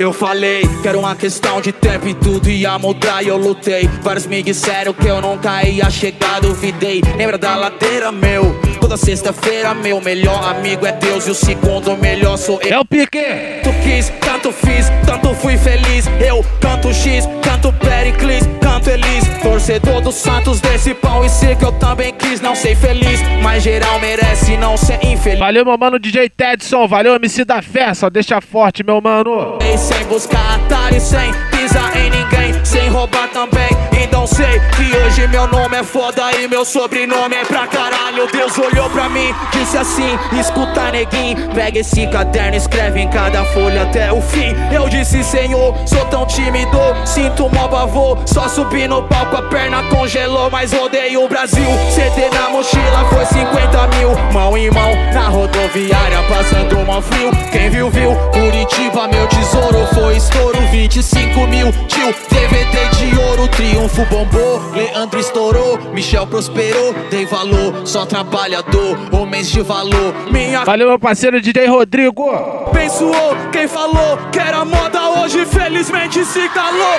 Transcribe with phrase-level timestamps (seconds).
[0.00, 3.20] Eu falei que era uma questão de tempo e tudo ia mudar.
[3.20, 3.90] E eu lutei.
[4.00, 7.02] Vários me disseram que eu nunca ia chegar, duvidei.
[7.16, 8.44] Lembra da ladeira, meu?
[8.80, 11.26] Toda sexta-feira, meu melhor amigo é Deus.
[11.26, 12.74] E o segundo melhor sou eu.
[12.74, 13.18] É o pique!
[13.64, 20.00] Tu quis, tanto fiz, tanto fui feliz Eu canto X, canto Pericles, canto Elis Torcedor
[20.00, 23.98] dos Santos desse pão e sei que eu também quis Não ser feliz, mas geral
[23.98, 26.86] merece não ser infeliz Valeu, meu mano DJ Tedson.
[26.86, 27.92] Valeu, MC da Fé.
[27.94, 29.58] Só deixa forte, meu mano.
[29.76, 33.97] sem buscar atalho sem pisar em ninguém, sem roubar também.
[34.08, 38.26] Então sei que hoje meu nome é foda e meu sobrenome é pra caralho.
[38.32, 43.82] Deus olhou pra mim, disse assim: escuta, neguinho, pega esse caderno, escreve em cada folha
[43.82, 44.56] até o fim.
[44.72, 48.18] Eu disse, Senhor, sou tão tímido, sinto mó pavor.
[48.24, 51.68] Só subi no palco, a perna congelou, mas rodei o Brasil.
[51.94, 57.30] CD na mochila foi 50 mil, mão em mão na rodoviária, passando mó frio.
[57.52, 58.16] Quem viu, viu.
[58.32, 61.70] Curitiba, meu tesouro foi estouro, 25 mil.
[61.86, 64.60] Tio, DVD de ouro, triunfo bombou.
[64.72, 66.94] Leandro estourou, Michel prosperou.
[67.10, 70.14] Dei valor, só trabalhador, homens de valor.
[70.30, 72.30] Minha Valeu, meu parceiro DJ Rodrigo.
[72.66, 76.98] Abençoou quem falou que era moda hoje, felizmente se calou.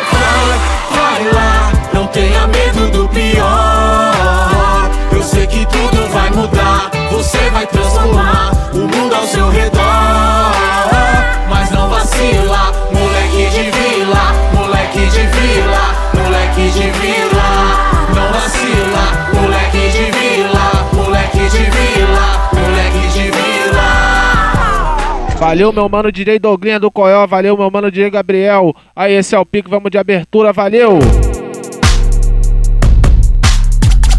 [0.91, 4.89] Vai lá, não tenha medo do pior.
[5.11, 9.81] Eu sei que tudo vai mudar, você vai transformar o mundo ao seu redor.
[11.49, 12.68] Mas não vacila,
[16.79, 17.49] de vila.
[18.15, 23.87] Não vacila, moleque de vila, moleque de vila, moleque de vila.
[25.37, 27.27] Valeu, meu mano DJ Douglinha do Coió.
[27.27, 28.73] Valeu, meu mano DJ Gabriel.
[28.95, 29.69] Aí, esse é o pique.
[29.69, 30.53] Vamos de abertura.
[30.53, 30.99] Valeu.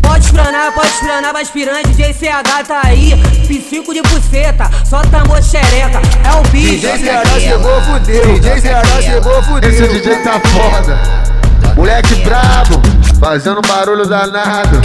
[0.03, 3.13] Pode espranar, pode espranar, vai espirando, DJ CH tá aí.
[3.49, 6.81] P5 de buceta, só tambor xereca, é o bicho.
[6.81, 8.35] DJ CH chegou, fudeu.
[8.35, 9.71] DJ CH chegou, fudeu.
[9.71, 11.40] Esse DJ tá foda.
[11.77, 12.81] Moleque brabo,
[13.19, 14.81] fazendo barulho danado.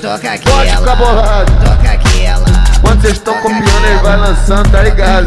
[0.00, 1.52] Toca Pode ficar bolado.
[1.52, 2.44] toca aquela.
[2.80, 5.26] Quando vocês estão copiando, ele vai lançando, tá ligado?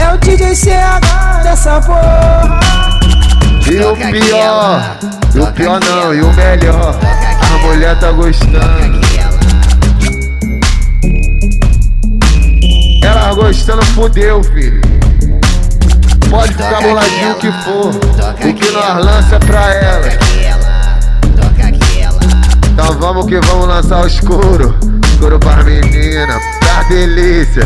[0.00, 2.60] É o DJ CH dessa porra.
[3.70, 4.96] E o pior,
[5.34, 6.96] e o pior não, e o melhor.
[7.40, 8.98] A mulher tá gostando.
[13.02, 14.80] Ela gostando, fudeu, filho.
[16.30, 17.88] Pode ficar boladinho o que for.
[17.88, 20.06] O que nós lança é pra ela.
[22.72, 24.74] Então vamos que vamos lançar o escuro.
[25.12, 27.62] Escuro pra menina, pra delícia.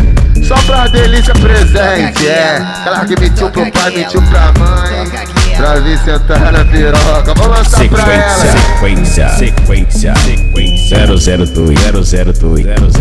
[0.47, 2.57] Só pra delícia presente, é.
[2.57, 5.11] Aquela que mentiu pro pai, mentiu pra mãe.
[5.57, 7.35] Pra vir sentar na piroca.
[7.35, 9.37] Vamos lançar pra Sequência, ela.
[9.37, 12.93] sequência, sequência, sequência 002, 002, 002, 002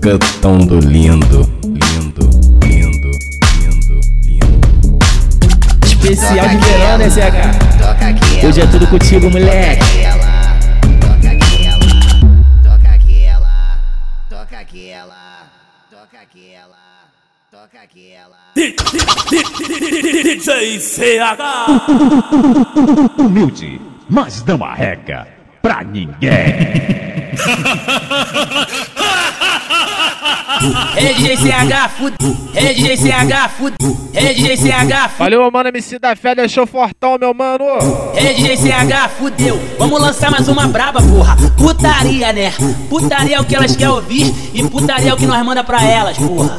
[0.00, 2.27] Cantando lindo, lindo, lindo,
[6.10, 8.46] Especial de verão, né, CH?
[8.46, 9.84] Hoje é tudo contigo, moleque.
[10.98, 12.16] Toca aquela,
[12.62, 13.78] toca aquela,
[14.30, 15.42] toca aquela,
[15.90, 16.78] toca aquela,
[17.50, 18.38] toca aquela.
[23.18, 25.28] Humilde, mas não arrega
[25.60, 26.08] pra ninguém
[30.96, 32.16] É DJ CH, fude.
[32.54, 33.76] É DJ CH, fude.
[34.14, 35.18] É DJ CH, fude.
[35.18, 36.34] Valeu, mano MC da Fé.
[36.34, 37.64] Deixou fortão, meu mano.
[38.56, 39.60] CH, fudeu.
[39.78, 41.36] Vamos lançar mais uma braba, porra.
[41.56, 42.52] Putaria, né?
[42.88, 45.82] Putaria é o que elas querem ouvir e putaria é o que nós manda pra
[45.82, 46.56] elas, porra.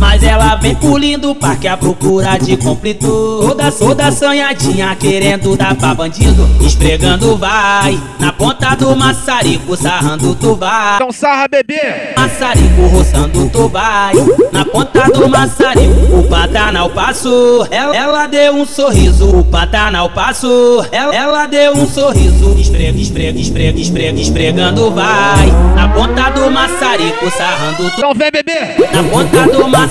[0.00, 3.06] Mas ela vem pulindo o parque à procura de conflito.
[3.46, 6.48] Toda, toda sonhadinha querendo dar pra bandido.
[6.64, 10.96] Esfregando vai, na ponta do maçarico, sarrando tu vai.
[10.96, 12.14] Então sarra, bebê.
[12.16, 14.12] Maçarico roçando tu vai
[14.52, 20.84] Na ponta do maçarico O Pantanal passou ela, ela deu um sorriso O Pantanal passou
[20.92, 27.30] ela, ela deu um sorriso Esfrega, esfrega, esfrega, esfrega, esfregando vai Na ponta do maçarico
[27.36, 28.86] Sarrando tu Então vem, bebê.
[28.92, 29.89] na ponta do maçarico,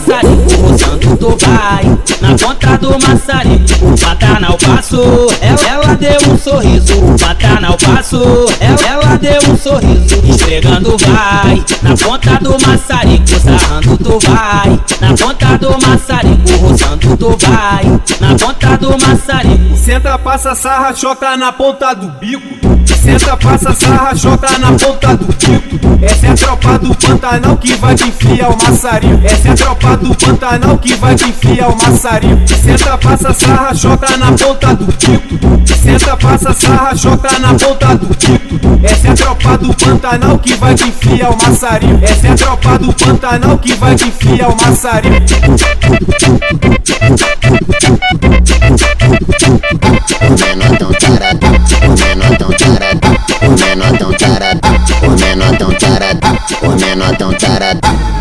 [0.62, 1.84] roçando tu vai
[2.22, 8.46] Na ponta do maçarico, o Pantanal passou ela, ela deu um sorriso, o Pantanal passou
[8.60, 15.58] ela, ela deu um sorriso Esfregando vai Na ponta do maçarico, sarrando vai Na ponta
[15.58, 17.86] do maçarico, roçando tu vai
[18.20, 19.78] Na ponta do maçarico.
[19.78, 22.70] Senta, passa sarra, chota na ponta do bico.
[23.02, 25.80] Senta, passa sarra, chota na ponta do bico.
[26.02, 29.22] Essa é a tropa do Pantanal que vai te enfiar o maçarico.
[29.24, 32.48] Essa é a tropa do Pantanal que vai te enfiar o maçarico.
[32.48, 35.76] Senta, passa sarra, chota na ponta do bico.
[35.82, 38.80] Senta, passa sarra, chota na ponta do bico.
[38.84, 42.00] Essa é a tropa do Pantanal que vai te enfiar o maçarico.
[42.04, 45.16] Essa é a tropa do Pantanal que vai te enfiar o maçarico.
[50.22, 51.52] O menor tão taradão,
[51.82, 57.34] o menor tão taradão, o menor tão taradão, o menor tão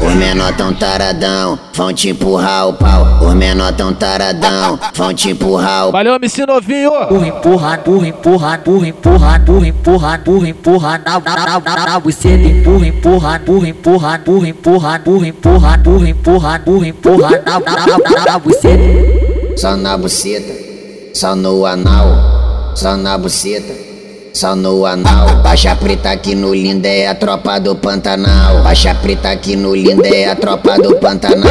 [0.09, 3.29] os menor tão taradão, vão te empurrar o pau.
[3.29, 6.91] Os menor tão taradão, vão te empurrar o Valeu, MC novinho!
[7.11, 11.99] Burra, empurra, burra, empurra, burra, empurra, burra, empurra, burra, empurra, na, na, na, na, na,
[11.99, 17.87] você empurra, empurra, burra, empurra, burra, empurra, burra, empurra, burra, empurra, burra, empurra, na, na,
[17.87, 19.55] na, na, na, você.
[19.59, 20.55] Só na buceta,
[21.13, 23.88] só no anal, só na buceta
[24.33, 25.29] só no anal.
[25.43, 28.63] Baixa preta aqui no lindo é a tropa do Pantanal.
[28.63, 31.51] Baixa preta aqui no lindo é a tropa do Pantanal.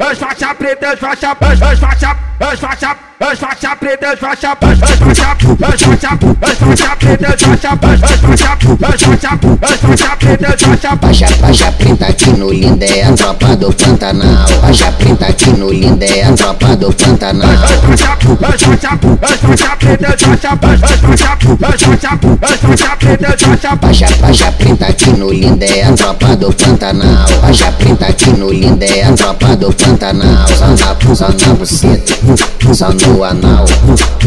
[0.00, 4.48] As faixa, faixa preta, as faixa, as faixa, as faixa, as faixa preta, as faixa,
[4.50, 6.08] as faixa, as faixa,
[6.42, 8.48] as faixa preta, as faixa, as faixa,
[8.82, 9.28] as faixa,
[9.62, 10.96] as faixa preta, as faixa.
[10.96, 14.46] Baixa, baixa preta aqui no lindo é a tropa do Pantanal.
[14.62, 17.50] Baixa preta aqui no lindo é a tropa do Pantanal.
[17.50, 18.88] As faixa, as faixa,
[19.22, 21.28] as faixa preta, as faixa, as faixa,
[21.64, 22.08] as faixa,
[22.42, 23.76] as faixa preta, as faixa.
[23.76, 27.26] Baixa, baixa preta aqui no lindo é a tropa do Pantanal.
[27.42, 29.83] Baixa preta aqui no lindo é a tropa do Pantanal.
[29.84, 30.46] Só na,
[31.14, 32.14] só na buceta,
[32.74, 33.66] só no anal,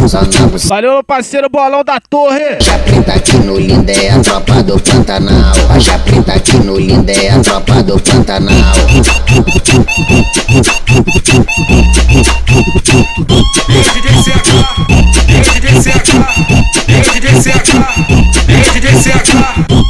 [0.08, 0.70] só na buceta.
[0.70, 2.52] Valeu, meu parceiro Bolão da Torre.
[2.54, 5.54] Baixa preta aqui no lindo é a tropa do Pantanal.
[5.68, 8.74] Baixa preta aqui no lindo é a tropa do Pantanal.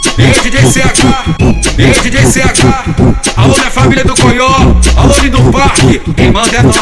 [0.04, 1.38] DJ CH,
[2.04, 2.66] DJ CH.
[3.36, 4.48] Alô, minha família do Coió,
[4.96, 6.76] alô, lindo parque, quem manda é nós.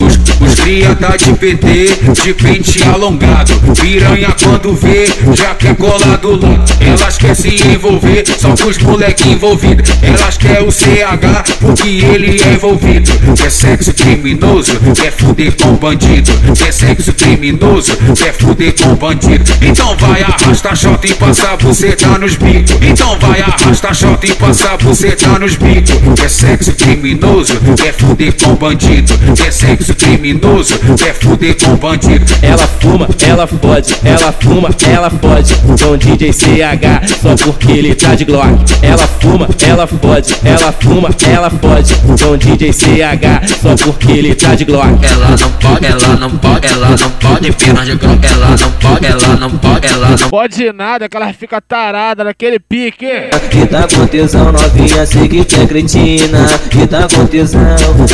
[0.00, 1.86] Os, os cria tá de PT,
[2.22, 3.52] de pente alongado.
[3.80, 6.64] Piranha quando vê, já quer colar do lado.
[6.80, 9.82] Elas quer se envolver, só com os moleque envolvido.
[10.02, 13.10] Elas quer o CH, porque ele é envolvido.
[13.36, 16.32] Quer sexo criminoso, quer fuder com bandido.
[16.56, 19.44] Quer sexo criminoso, quer fuder com bandido.
[19.62, 22.76] Então vai arrastar shot e passar buceta nos bicos.
[22.82, 25.92] Então vai arrastar shot e passar buceta nos bicos.
[26.16, 29.12] Quer sexo criminoso, quer fuder com bandido.
[29.36, 32.24] Quer sexo criminoso, quer fuder com bandido.
[32.42, 35.54] Ela fuma, ela fode, ela fuma, ela fode.
[35.82, 38.48] Com DJ CH, só porque ele tá de Glock.
[38.82, 41.94] Ela fuma, ela fode, ela fuma, ela fode.
[41.94, 45.04] Com DJ CH, só porque ele tá de Glock.
[45.04, 48.26] Ela não pode, ela não pode, ela não pode piranha Glock.
[48.26, 52.58] Ela não pode, ela não pode, ela não Pode nada, que ela fica tarada naquele
[52.58, 53.06] pique.
[53.06, 56.46] E tá com tesão, novinha, sei que tu é cretina.
[56.74, 57.60] E tá com tesão,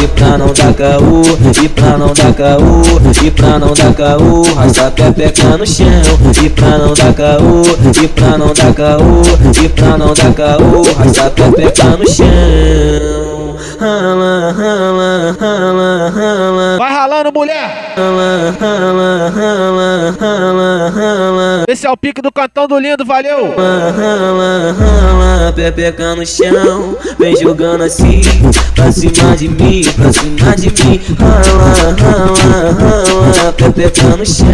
[0.02, 1.22] e pra não dar caô,
[1.62, 2.82] e pra não dar caô,
[3.24, 5.86] e pra não dar caô, raça pepeca no chão.
[6.44, 7.62] E pra não dar caô,
[8.02, 9.22] e pra não dar caô,
[9.62, 13.25] e pra não dar caô, raça pepeca no chão.
[13.80, 16.76] Rala, rala, rala, rala.
[16.78, 17.94] Vai ralando, mulher.
[17.96, 21.64] Rala, rala, rala, rala, rala.
[21.68, 23.54] Esse é o pique do cantão do lindo, valeu.
[23.56, 28.20] Rala, rala, pepeca no chão, vem jogando assim,
[28.74, 31.00] pra cima de mim, pra cima de mim.
[31.18, 34.46] Rala, rala, rala, pepeca no chão,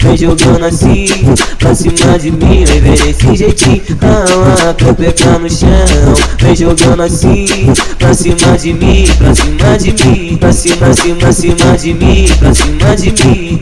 [0.00, 1.06] vem jogando assim,
[1.58, 3.82] pra cima de mim, vem ver esse jeitinho.
[4.00, 5.68] Rala, pepeca no chão,
[6.38, 11.76] vem jogando assim, pra cima de mim, pra cima de mim, pra cima, cima, cima
[11.78, 13.58] de mim, pra cima de mim.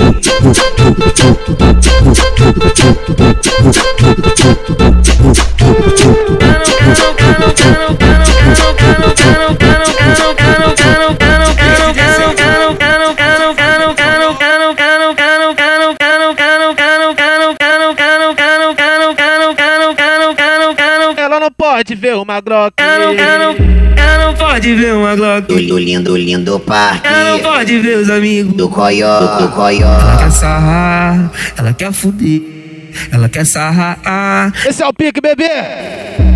[21.76, 22.72] Pode ver uma Glock.
[22.78, 25.46] Ela não pode ver uma Glock.
[25.46, 27.06] Do, do lindo, lindo parque.
[27.06, 28.54] Ela não pode ver os amigos.
[28.54, 29.86] Do coió, do coió.
[29.86, 32.40] Ela quer sarrar, ela quer fuder,
[33.12, 34.54] ela quer sarrar.
[34.66, 36.35] Esse é o pique, bebê.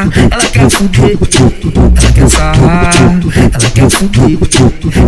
[0.31, 2.89] ela quer fuder, ela quer sarrar,
[3.35, 4.37] ela quer fuder,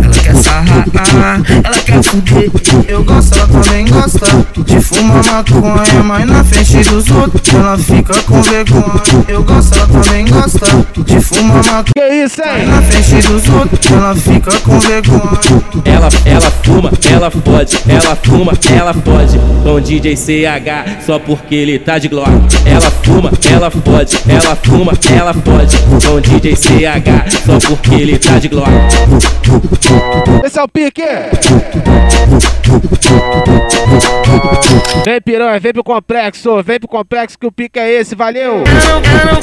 [0.02, 2.50] ela quer sarrar, ela quer fuder.
[2.88, 4.26] Eu gosto, ela também gosta
[4.64, 9.02] de fumar maconha, mas na frente dos outros ela fica com vergonha.
[9.28, 10.66] Eu gosto, ela também gosta
[11.04, 12.66] de fumar maconha, Que isso, hein?
[12.66, 15.40] na frente dos outros ela fica com vergonha.
[15.84, 21.78] Ela, ela fuma, ela fode, ela fuma, ela fode com DJ CH só porque ele
[21.78, 22.30] tá de Glock.
[22.64, 24.83] Ela fuma, ela fode, ela fuma,
[25.18, 28.68] ela fode com DJ CH só porque ele tá de Glock.
[30.44, 31.02] Esse é o pique!
[35.04, 38.62] Vem piranha, vem pro complexo, vem pro complexo que o pique é esse, valeu!
[39.24, 39.38] Pode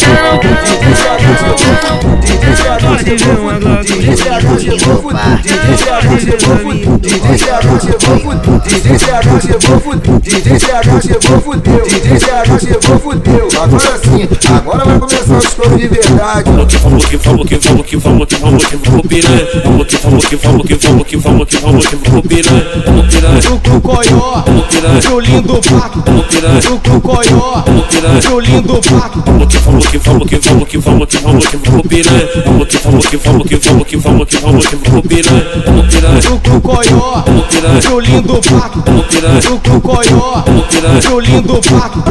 [10.21, 13.47] DJ CH chegou fudeu, DJ CH chegou fudeu.
[13.61, 16.51] Agora sim, agora vai começar os shows de verdade.
[16.51, 17.97] Vamos que vamos que vamos que vamos que
[18.37, 19.47] vamos que vamos piranha.
[19.63, 22.65] Vamos que vamos que vamos que vamos que vamos que vamos que vamos piranha.
[22.85, 23.39] Vamos piranha.
[23.41, 24.99] Do Cucoió, Vamos piranha.
[25.01, 26.03] do lindo pato.
[26.05, 26.59] Vamos piranha.
[26.61, 28.19] Do Cucoió, Vamos piranha.
[28.21, 29.23] do lindo pato.
[29.25, 32.27] Vamos que vamos que vamos que vamos que vamos que vamos que vamos piranha.
[32.45, 35.43] Vamos que vamos que vamos que vamos que vamos que vamos que vamos piranha.
[35.65, 36.19] Vamos piranha.
[36.21, 37.79] Do Cucoió, Vamos piranha.
[37.81, 38.83] do lindo pato.
[38.85, 39.39] Vamos piranha.
[39.41, 41.01] Do Cucoió, Vamos piranha.
[41.01, 42.01] do lindo pato.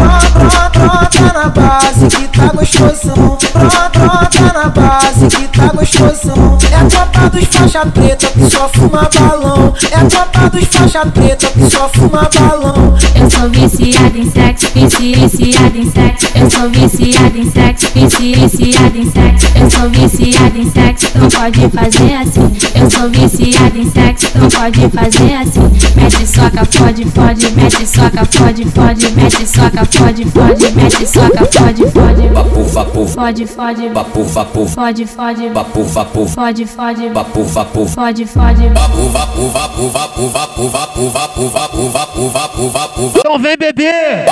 [0.71, 3.39] Brota na base que tá gostosão.
[3.53, 6.59] Brota, na base que tá gostosão.
[6.71, 9.75] É tropa dos faixa preta que só fuma balão.
[9.91, 12.97] É tropa dos faixa preta que só fuma balão.
[13.41, 16.27] Eu sou viciada em sexo, vici, viciada em sexo.
[16.35, 19.47] Eu sou viciada em sexo, vici, viciada em sexo.
[19.59, 22.53] Eu sou viciada em sexo, não pode fazer assim.
[22.75, 25.61] Eu sou viciada em sexo, não pode fazer assim.
[25.97, 31.91] Mete soca, fode, fode, mete soca, fode, fode, mete soca, fode, fode, mete soca, fode,
[31.91, 32.29] fode.
[32.29, 37.87] Vapo, vapo, Fode, fode, vapo, vapo, fode, fode, vapo, vapo, fode, fode, vapo, vapo.
[37.87, 38.69] fode, fode.
[38.69, 43.30] Vapo, vapo, vapo, vapo, vapo, vapo, vapo, vapo, vapo, vapo, vapo, vapo.
[43.31, 44.27] Então vem beber!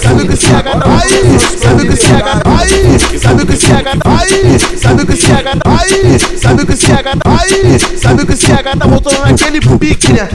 [0.00, 1.38] Sabe o que chega aí?
[1.60, 2.98] Sabe o que chega aí?
[3.20, 4.58] Sabe o que chega aí?
[4.78, 6.18] Sabe o que chega aí?
[6.40, 7.78] Sabe o que chega aí?
[8.00, 8.76] Sabe o que chega?
[8.76, 10.28] Tá voltando naquele pique, né?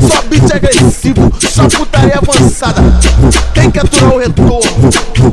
[0.00, 2.82] Só beat agressivo, só putaria avançada.
[3.54, 4.60] Tem que aturar o retorno.
[5.18, 5.32] Eu, eu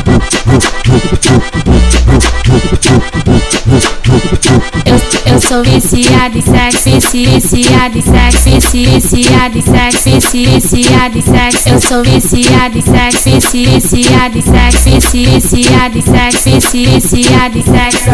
[5.51, 11.21] sou viciada em sexo, vici, viciada em sexo, vici, viciada em sexo, vici, viciada em
[11.21, 11.69] sexo.
[11.69, 17.57] Eu sou viciada em sexo, vici, viciada em sexo, vici, viciada em sexo, vici, viciada
[17.57, 18.09] em sexo.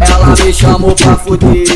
[0.00, 1.66] Ela me chamou pra fuder,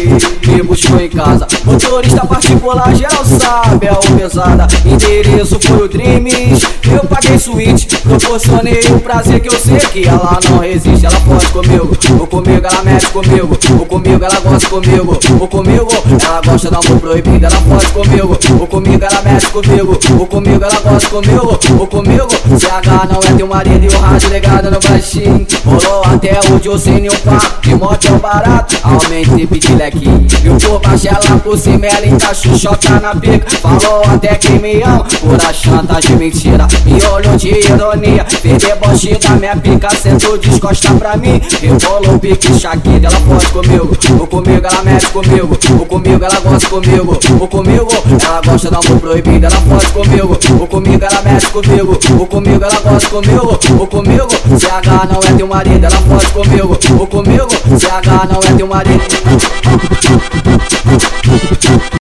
[0.47, 1.49] me buscou em casa.
[1.65, 4.69] Motorista particular, geral sabe, é o pesada.
[4.85, 7.89] Endereço foi o Dreams, eu paguei suíte.
[7.97, 11.05] Proporcionei o prazer que eu sei que ela não resiste.
[11.05, 15.89] Ela pode comigo, ou comigo ela mexe comigo, ou comigo ela gosta comigo, ou comigo
[16.23, 17.47] ela gosta do amor proibido.
[17.47, 22.29] Ela pode comigo, ou comigo ela mexe comigo, ou comigo ela gosta comigo, ou comigo.
[22.59, 25.47] CH não é teu marido e o rádio ligado no baixinho.
[25.65, 30.27] Rolou até hoje eu sem nenhum papo, de moto é um barato, aumente e lequinho.
[30.43, 32.53] E o por baixo ela por cima ela encaixou,
[33.01, 33.47] na pica.
[33.61, 36.67] Falou até que me ama, pura chanta de mentira.
[36.85, 41.41] Me olhou de ironia, fez deboche da minha pica, sentou descosta pra mim.
[41.61, 43.97] Rebolou o pique aqui, ela pode comigo.
[44.23, 45.59] O comigo ela mexe comigo.
[45.81, 47.19] O comigo ela gosta comigo.
[47.41, 47.89] O comigo
[48.25, 50.39] ela gosta do amor proibido, ela pode comigo.
[50.61, 51.99] O comigo ela mexe comigo.
[52.21, 53.59] O comigo ela gosta comigo.
[53.81, 54.29] O comigo,
[54.59, 56.79] CH não é teu marido, ela pode comigo.
[57.03, 59.05] O comigo, CH não é teu marido.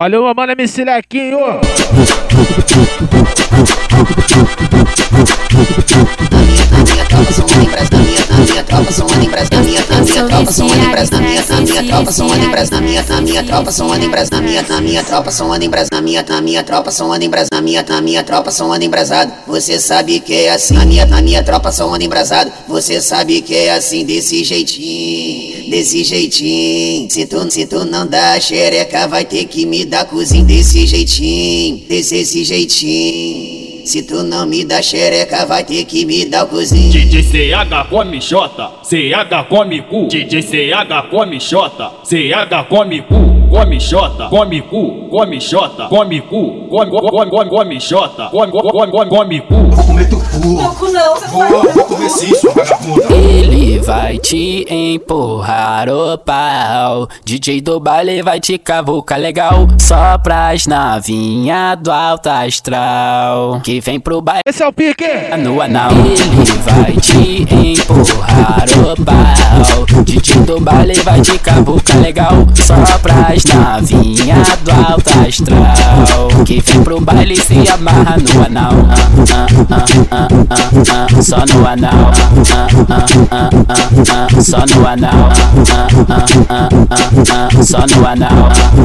[0.01, 1.59] Valeu, mano MC Lequinho.
[6.85, 10.27] minha tropa são animbras, na minha, na minha tropa são
[10.71, 14.29] animbras, na minha, na minha tropa são animbras, na minha, na minha tropa são animbras,
[14.29, 17.61] na minha, na minha tropa são animbras, na minha, na minha tropa são animbras, na
[17.61, 19.31] minha, na minha tropa são animbrasado.
[19.47, 22.51] Você sabe que é assim, na minha, na minha tropa são animbrasado.
[22.67, 27.09] Você sabe que é assim desse jeitinho, desse jeitinho.
[27.09, 31.85] Se tu, se tu não dá xereca, vai ter que me dar cozinho desse jeitinho,
[31.87, 33.68] desse esse jeitinho.
[33.89, 36.91] Se tu não me dá xereca, vai ter que me dar o cozinho.
[36.91, 40.07] DJ CH come xota, CH come cu.
[40.07, 43.38] DJ CH come xota, CH come cu.
[43.49, 48.91] Come xota, come cu, come xota, come cu, come, come, come, come xota, come, come,
[48.91, 49.55] come, come cu.
[49.55, 50.75] Vou comer teu cu.
[50.79, 53.13] Cu não, vou, vou comer sim, sua vagabunda.
[53.13, 57.07] Ele vai te empurrar o pau.
[57.25, 59.67] DJ do baile vai te cavucar legal.
[59.79, 63.61] Só pras navinha do alto astral.
[63.63, 64.43] Que vem pro baile.
[64.45, 65.09] Esse é o pique!
[65.39, 65.91] No anal.
[65.91, 70.03] Ele vai te empurrar o pau.
[70.03, 72.33] DJ do baile vai te cavucar legal.
[72.55, 76.27] Só pras navinha do alto astral.
[76.45, 78.71] Que vem pro baile e se amarra no anal.
[78.89, 82.11] Ah, ah, ah, ah, ah, ah, só no anal.
[82.51, 85.29] Ah, ah, ah, ah, ah, só no anal.
[85.69, 88.29] Ah, ah, ah, ah, ah, só no anal.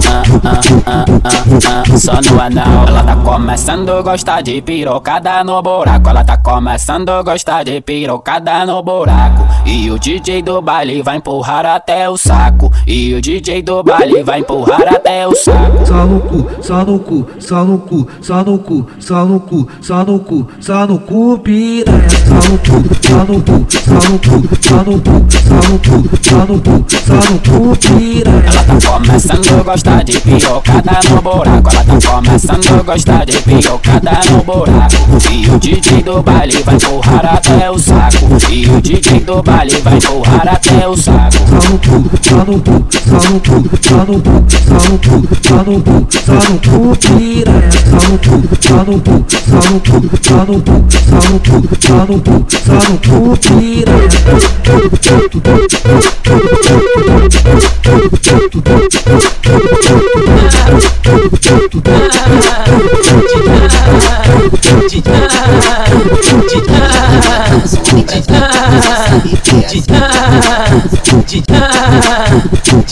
[0.07, 2.89] Ah, ah, ah, ah, ah, só no anal.
[2.89, 6.09] Ela tá começando a gostar de pirocada no buraco.
[6.09, 9.47] Ela tá começando a gostar de pirocada no buraco.
[9.65, 12.71] E o DJ do baile vai empurrar até o saco.
[12.87, 15.87] E o DJ do baile vai empurrar até o saco.
[15.87, 19.69] Só no cu, só no cu, só no cu, só no cu, só no cu,
[19.81, 22.09] só no cu, só no cu, piranha.
[22.11, 26.09] Só no cu, só no cu, só no cu, só no cu, só no cu,
[26.23, 28.45] só no cu, só no cu, piranha.
[28.47, 31.71] Ela tá começando a gostar de pirocada no buraco.
[31.71, 34.95] Ela tá começando a gostar de pirocada no buraco.
[35.33, 38.27] E o DJ do baile vai empurrar até o saco.
[38.51, 41.35] E o DJ do baile vai empurrar até o saco.
[41.49, 44.34] Só no cu, só no cu, só no cu, só no cu,
[44.67, 47.71] só no cu, só no cu, só no cu, piranha.
[47.71, 49.15] Só no cu, só no cu,
[49.49, 53.37] só no cu, só no cu, só no cu, só no cu, só no cu,
[53.41, 54.15] piranha.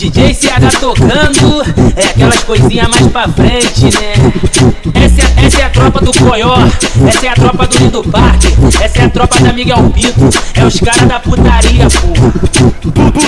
[0.03, 1.32] DJ CH tocando,
[1.95, 4.13] é aquelas coisinhas mais pra frente, né?
[4.93, 6.55] Essa é, essa é a tropa do Coió,
[7.07, 8.47] essa é a tropa do Lindo Parque,
[8.81, 12.33] essa é a tropa da Miguel Pinto, é os caras da putaria, porra.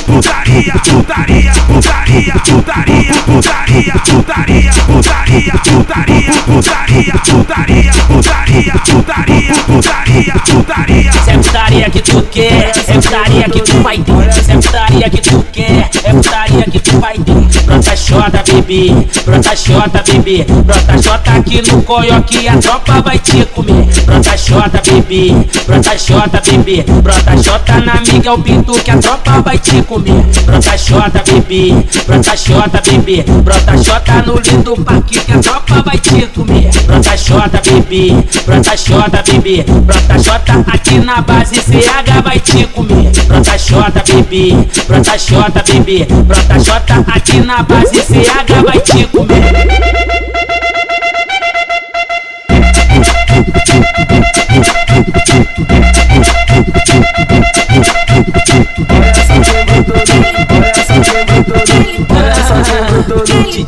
[0.06, 11.12] Putaria, putaria, putaria, putaria, putaria, putaria, putaria, putaria, putaria, putaria, putaria, putaria, putaria, putaria.
[11.24, 14.45] Se é putaria que tu quer, é putaria que tu vai ter.
[14.56, 17.64] É putaria que tu quer, é putaria que tu vai ter.
[17.66, 23.20] Brota xota, bebê, brota xota, bebê, brota xota aqui no coio que a tropa vai
[23.20, 23.86] te comer.
[24.06, 25.36] Brota xota, bebê,
[25.68, 30.24] brota xota, bebê, brota xota na Miguel Pinto que a tropa vai te comer.
[30.46, 35.98] Brota xota, bebê, brota xota, bebê, brota xota no lindo parque que a tropa vai
[35.98, 36.70] te comer.
[36.86, 43.12] Brota xota, bebê, brota xota, bebê, brota xota aqui na base CH vai te comer.
[43.28, 49.36] Brota xota, bebê, brota xota, bebê, brota xota aqui na base CH vai te comer.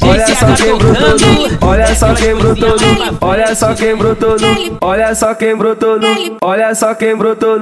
[0.02, 2.76] Olha só quem brotou, olha só quem brotou,
[3.22, 4.36] olha só quem brotou,
[4.82, 6.00] olha só quem brotou,
[6.42, 7.60] olha só quem brotou,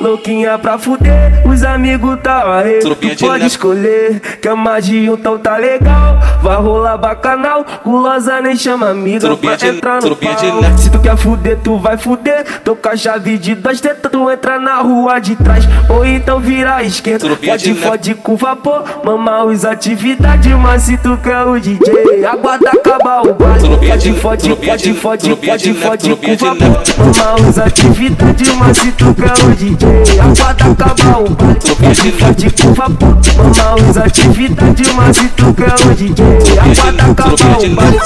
[0.00, 5.56] louquinha pra fuder, os amigos tá aí, tu pode escolher, que a magia então tá
[5.56, 10.78] legal, Vai rolar bacanal, gulosa nem chama amiga pra de- entrar no de pau.
[10.78, 12.44] Se tu quer fuder, tu vai fuder.
[12.62, 15.64] Tô com a chave de dois tetas, tu entra na rua de trás.
[15.88, 17.26] Ou então vira à esquerda.
[17.26, 18.84] Trupinha de Fode, com vapor.
[19.02, 23.68] Mama os atividades, mas se tu quer o DJ, aguarda acabar o baile.
[23.68, 26.82] De- Fode, fode, trupinha de- fode, fode, de fode, com de vapor.
[27.16, 29.88] Mama os atividades, mas se tu quer o DJ,
[30.20, 31.60] aguarda acabar o baile.
[31.60, 33.16] Fode, fode com vapor.
[33.56, 36.24] Mama os atividades, mas se tu quer o DJ,
[36.58, 38.00] aguarda acabar o baile.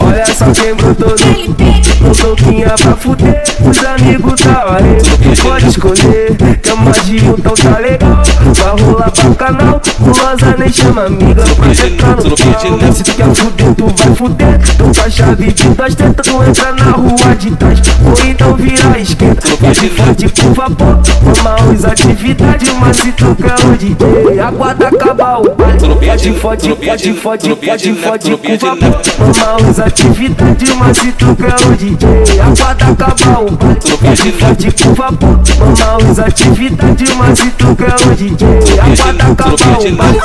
[0.00, 1.65] Olha só quem brotou no,
[2.06, 5.00] no toquinha pra fuder Os amigos da arena
[5.42, 8.22] Pode escolher Que é um, então tá legal.
[8.54, 13.74] Vai rolar bacanal Gulosa nem chama amiga Pra entrar no pau Se tu quer fuder,
[13.74, 14.60] tu vai fuder.
[14.76, 18.94] Com a chave de duas tetas Tu entra na rua de trás Ou então vira
[18.94, 21.00] à esquerda Fode, fode com vapor
[21.42, 26.76] Mama os atividades Mas se tu quer o DJ Aguarda acabar o baile Fode, fode,
[26.76, 29.00] fode, fode, fode, fode com vapor.
[29.18, 31.95] Mama os atividades Mas se tu quer o DJ
[32.42, 37.94] Aguarda acabar o baile Fode, fode com vapor Mama os atividades Mas se tu quer
[38.06, 38.48] o DJ
[38.80, 40.20] Aguarda acabar o baile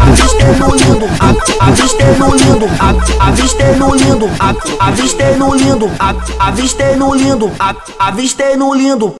[0.00, 1.06] Avistei no lindo,
[1.60, 2.66] avistei no lindo,
[3.20, 4.30] avistei no lindo,
[4.78, 5.90] avistei no lindo,
[6.38, 9.14] avistei no lindo, a- avistei no lindo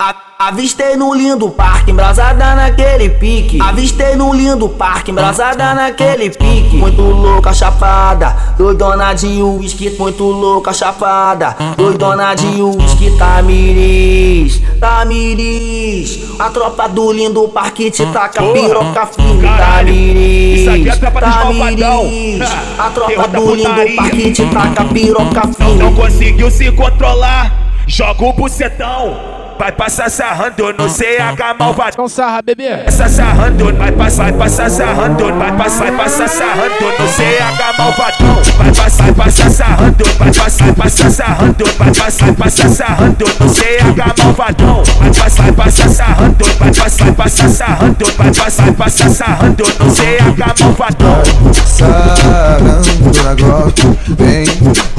[1.50, 3.58] parque embrasada naquele pique.
[3.58, 6.76] Avistei no lindo parque embrasada naquele pique.
[6.76, 16.38] Muito louca chapada, doidona de uísque, muito louca chapada, doidona de uísque, Tamiris, Tamiris.
[16.38, 20.60] A tropa do lindo parque te taca piroca firme, Tamiris.
[20.60, 21.20] Isso aqui é a tropa.
[21.20, 22.50] Tamiris.
[22.78, 25.94] A tropa do lindo parque te taca piroca Não firme.
[25.94, 27.52] conseguiu se controlar,
[27.86, 29.35] joga o bucetão.
[29.58, 31.90] Vai passar sarrando no CH malvado.
[31.94, 32.76] Então sarra, bebê.
[32.84, 38.42] Passa sarrando, vai passar, vai passar sarrando, vai passar, vai passar sarrando no CH malvadão.
[38.58, 43.24] Vai passar, vai passar sarrando, vai passar, vai passar sarrando, vai passar, vai passar sarrando
[43.40, 44.82] no CH malvadão.
[44.98, 49.64] Vai passar, vai passar sarrando, vai passar, vai passar sarrando, vai passar, vai passar sarrando
[49.78, 51.22] no CH malvadão.
[51.64, 54.46] Sarando na Glock, vem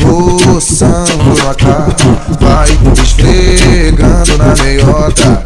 [0.04, 1.96] roçando na cara
[2.40, 2.70] Vai
[3.02, 5.44] esfregando na meiota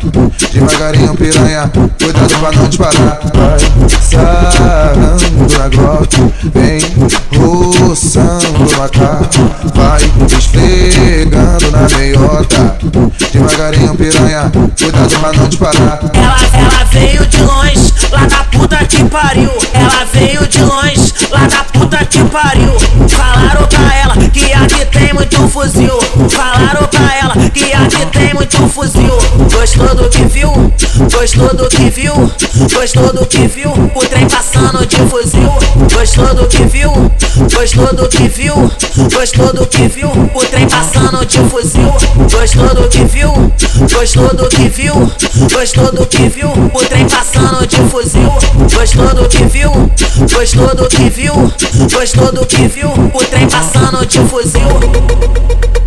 [0.51, 3.59] Devagarinho piranha, cuidado pra não disparar Vai
[4.01, 6.81] sarando na Glock, vem
[7.37, 9.29] roçando na cara
[9.75, 10.01] Vai
[10.37, 12.77] esfregando na meiota
[13.31, 19.03] Devagarinho piranha, cuidado pra não disparar Ela, ela veio de longe, lá da puta que
[19.05, 19.51] pariu.
[19.73, 22.73] Ela veio de longe, lá da puta que pariu.
[23.09, 25.97] Falaram pra ela que aqui tem muito fuzil.
[26.29, 29.17] Falaram pra ela que aqui tem muito fuzil.
[29.53, 30.51] Gostou do que viu?
[31.13, 32.13] Gostou do que viu?
[32.73, 33.71] Gostou do que viu?
[33.93, 35.51] O trem passando de fuzil.
[35.93, 36.91] Gostou do que viu?
[37.53, 38.71] Gostou do que viu?
[39.13, 40.09] Gostou do que viu?
[40.33, 41.93] O trem passando de fuzil.
[42.31, 43.31] Gostou do que viu?
[43.93, 44.93] Gostou do que viu?
[45.53, 46.49] Gostou do que viu?
[46.73, 48.33] O trem passando de fuzil.
[48.73, 49.71] Gostou do que viu?
[50.33, 51.33] Gostou do que viu?
[51.93, 52.89] Gostou do que viu?
[53.13, 55.80] O trem passando de fuzil.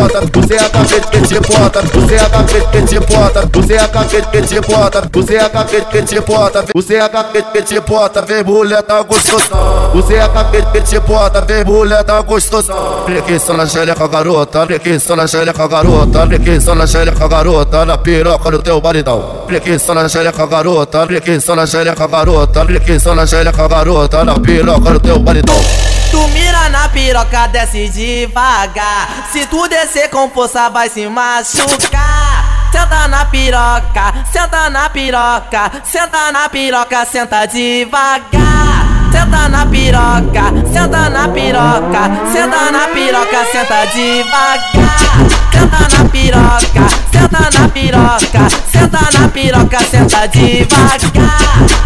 [0.00, 3.80] Bota, você é a cacete que bota, você é a cacete que bota, você é
[3.80, 7.80] a cacete que bota, você é a cacete que bota, você é a cacete que
[7.80, 9.90] bota, vem mulher tá gostosa.
[9.94, 12.74] Você é a cacete que bota, vem mulher tá gostosa.
[13.04, 18.62] Preguiça na xereca garota, preguiça na xereca garota, preguiça na xereca garota, na piroca do
[18.62, 19.44] teu maridão.
[19.46, 25.00] Preguiça na xereca garota, preguiça na xereca garota, preguiça na xereca garota, na piroca do
[25.00, 25.99] teu maridão.
[26.10, 29.08] Tu mira na piroca, desce devagar.
[29.32, 32.68] Se tu descer com força, vai se machucar.
[32.72, 38.70] Senta na piroca, senta na piroca, senta na piroca, senta devagar.
[39.12, 45.39] Senta na piroca, senta na piroca, senta na piroca, senta devagar.
[45.52, 51.40] Senta na piroca, senta na piroca, senta na piroca, senta devagar.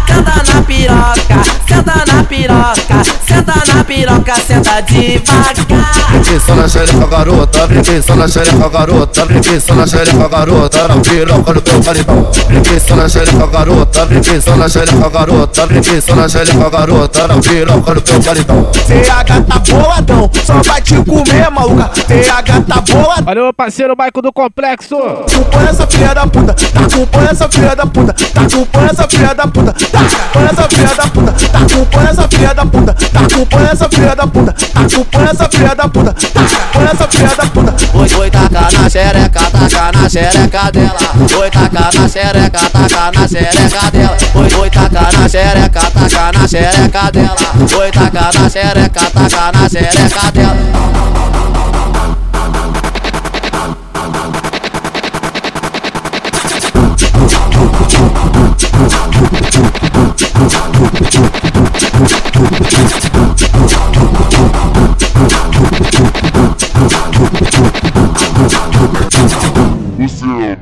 [0.07, 5.95] Senta na piroca, senta na piroca, senta na piroca, senta devagar.
[6.09, 11.61] Preguiça na xereca garota, preguiça na xereca garota, preguiça na xereca garota, na piroca do
[11.61, 12.31] teu maridão.
[12.47, 18.01] Preguiça na xereca garota, preguiça na xereca garota, preguiça na xereca garota, na piroca do
[18.01, 18.71] teu maridão.
[18.73, 21.91] CH tá boladão, só vai te comer, maluca.
[22.07, 23.25] TH tá boladão.
[23.25, 24.95] Valeu, parceiro Maico do Complexo.
[24.95, 29.33] Acompanha essa filha da puta, tá acompanha essa filha da puta, tá acompanha essa filha
[29.33, 33.21] da puta, tá acompanha essa filha da puta, tá acompanha essa filha da puta, tá
[33.21, 37.35] acompanha essa filha da puta, tá acompanha essa filha da puta, tá acompanha essa filha
[37.35, 37.75] da puta.
[37.95, 40.99] Oi, oi, taca na xereca, taca na xereca dela.
[41.39, 44.17] Oi, taca na xereca, taca na xereca dela.
[44.35, 47.35] Oi, oi, taca na xereca, taca na xereca dela.
[47.79, 51.24] Oi, taca na xereca, taca na xereca dela.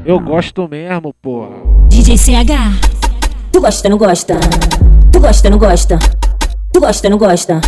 [0.05, 1.49] Eu gosto mesmo, porra.
[1.87, 2.51] DJ CH,
[3.51, 4.39] tu gosta, não gosta?
[5.11, 5.99] Tu gosta, não gosta?
[6.73, 7.61] Tu gosta, não gosta?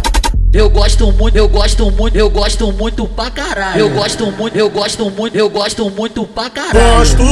[0.53, 3.79] Eu gosto muito, eu gosto muito, eu gosto muito pra caralho.
[3.79, 6.97] Eu gosto muito, eu gosto muito, eu gosto muito pra caralho.
[6.97, 7.23] Gosto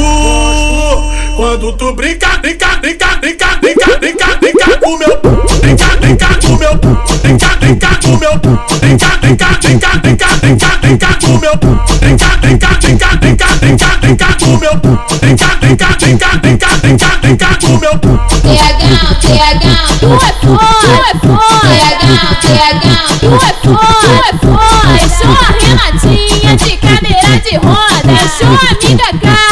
[1.36, 5.20] quando tu brinca, brinca, brinca, brinca, brinca, brinca, brinca com meu
[5.62, 6.74] brinca, brinca com meu
[7.22, 13.16] brinca, brinca com meu brinca, brinca, brinca, brinca, brinca, brinca com meu brinca, brinca, brinca,
[13.16, 17.94] brinca, brinca, brinca com meu brinca, brinca, brinca, brinca, brinca, brinca com meu
[18.44, 18.84] TH,
[19.22, 19.64] TH,
[20.00, 21.64] tu é foda, tu é foda.
[21.64, 22.86] TH, TH,
[23.20, 24.92] tu é foda, tu é foda.
[25.00, 28.14] Eu sou a Renatinha de cadeira de roda.
[28.36, 29.43] Sou amiga Carla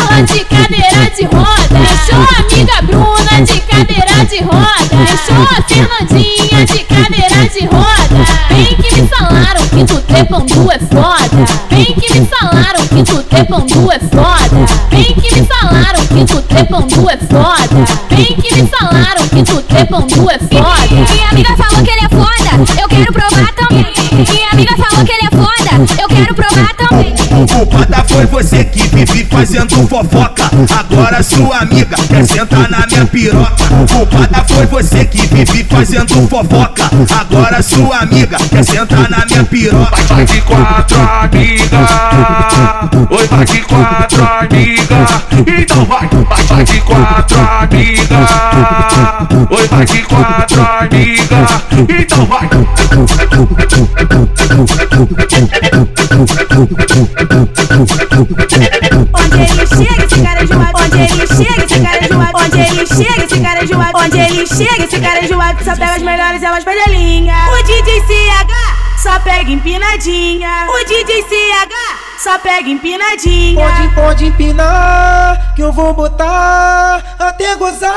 [4.43, 4.95] roda.
[5.11, 8.25] Eu sou a Fernandinha de cadeira de roda.
[8.49, 11.45] Bem que me falaram que tu trepandu é foda.
[11.71, 14.67] Bem que me falaram que tu trepandu é foda.
[14.91, 17.85] Bem que me falaram que tu trepandu é foda.
[18.11, 21.13] Bem que me falaram que tu trepandu é foda.
[21.13, 23.87] Minha amiga falou que ele é foda, eu quero provar também.
[24.13, 25.52] Minha amiga falou que ele é foda,
[25.99, 27.15] eu quero provar também.
[27.51, 30.51] Culpada foi você que vive fazendo fofoca.
[30.79, 33.65] Agora sua amiga quer sentar na minha piroca.
[33.91, 36.91] Culpada foi você que vive fazendo fofoca.
[37.19, 39.97] Agora sua amiga quer sentar na minha piroca.
[40.09, 41.89] Vai de quatro, amiga.
[43.11, 45.07] Oi, vai de quatro, amiga.
[45.47, 48.27] Então vai, vai, vai de quatro, amiga.
[49.51, 51.47] Oi, vai de quatro, amiga.
[51.89, 52.51] Então vai.
[55.03, 55.11] Onde
[59.41, 60.21] ele chega, esse
[63.41, 63.99] cara é enjoado.
[63.99, 65.65] Onde ele chega, esse cara é é é.
[65.65, 67.35] Só pega as melhores, elas perdem a linha.
[67.51, 68.53] O DJ CH
[69.03, 70.69] só pega empinadinha.
[70.69, 71.52] O DJ CH
[72.23, 73.67] só pega empinadinha.
[73.67, 77.91] Pode, pode empinar, que eu vou botar até gozar.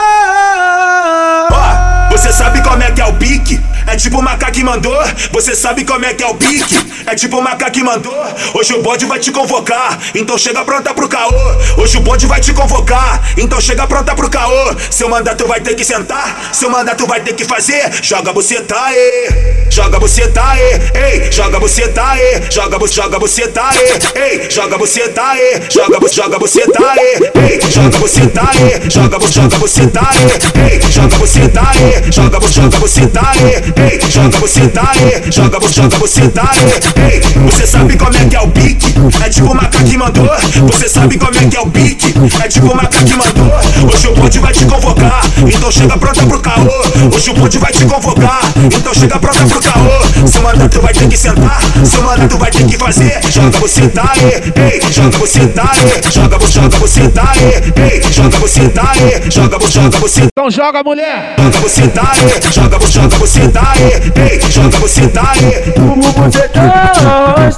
[1.52, 3.62] Ó, você sabe como é que é o pique?
[3.88, 4.98] É tipo o macaco que mandou.
[5.32, 6.76] Você sabe como é que é o pique?
[7.06, 8.16] É tipo o macaco que mandou.
[8.56, 11.32] Hoje o bode vai te convocar, então chega pronta pro caô.
[11.78, 14.76] Hoje o bode vai te convocar, então chega pronta pro caô.
[14.90, 17.92] Seu mandato vai ter que sentar, seu mandato vai ter que fazer.
[18.02, 22.94] Joga você tá aí, joga você tá aí, ei, joga você tá aí, joga você,
[22.96, 27.52] joga você tá aí, ei, joga você tá aí, joga você, joga você tá aí,
[27.52, 31.72] ei, joga você tá aí, joga você, joga você tá aí, ei, joga você tá
[31.72, 35.98] aí, joga você, joga você tá aí, ei, joga você tá aí, joga você, joga
[35.98, 38.94] você tá aí, ei, você sabe como é que é o pique?
[39.24, 40.30] É tipo o macaco que mandou,
[40.72, 42.14] você sabe como é que é o pique?
[42.42, 43.52] É tipo o macaco que mandou,
[43.94, 46.70] hoje o bonde vai te convocar, então chega pronta pro caô,
[47.14, 48.40] hoje o bonde vai te convocar,
[48.74, 52.66] então chega pronta pro caô, seu mandato vai ter que sentar, seu mandato vai ter
[52.66, 57.10] que fazer, joga você tá aí, ei, joga você tá aí, joga você, joga você
[57.10, 60.22] tá aí, ei, joga você tá aí, joga você, joga você.
[60.24, 61.36] Então joga, mulher!
[61.38, 65.74] Joga você tá aí, joga você, joga você tá aí, ei, joga você tá aí.
[65.74, 67.54] Como você cara, elas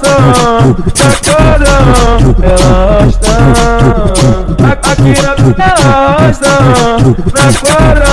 [3.14, 3.38] estão
[4.90, 6.52] aqui na gosta
[7.34, 8.10] na cara,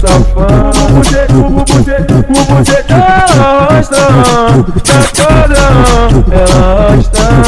[0.00, 0.78] safado.
[0.78, 3.28] Como você, como você, como você cara,
[6.30, 7.47] elas estão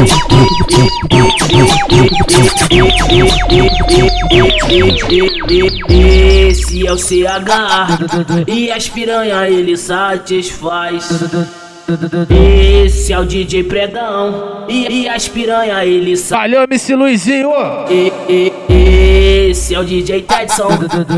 [5.89, 11.09] Esse é o CH e as piranha ele satisfaz.
[12.83, 16.41] Esse é o DJ Pregão e, e as piranha ele sabe.
[16.41, 17.51] Valeu, MC Luizinho!
[17.89, 20.69] E, e, esse é o DJ Tedson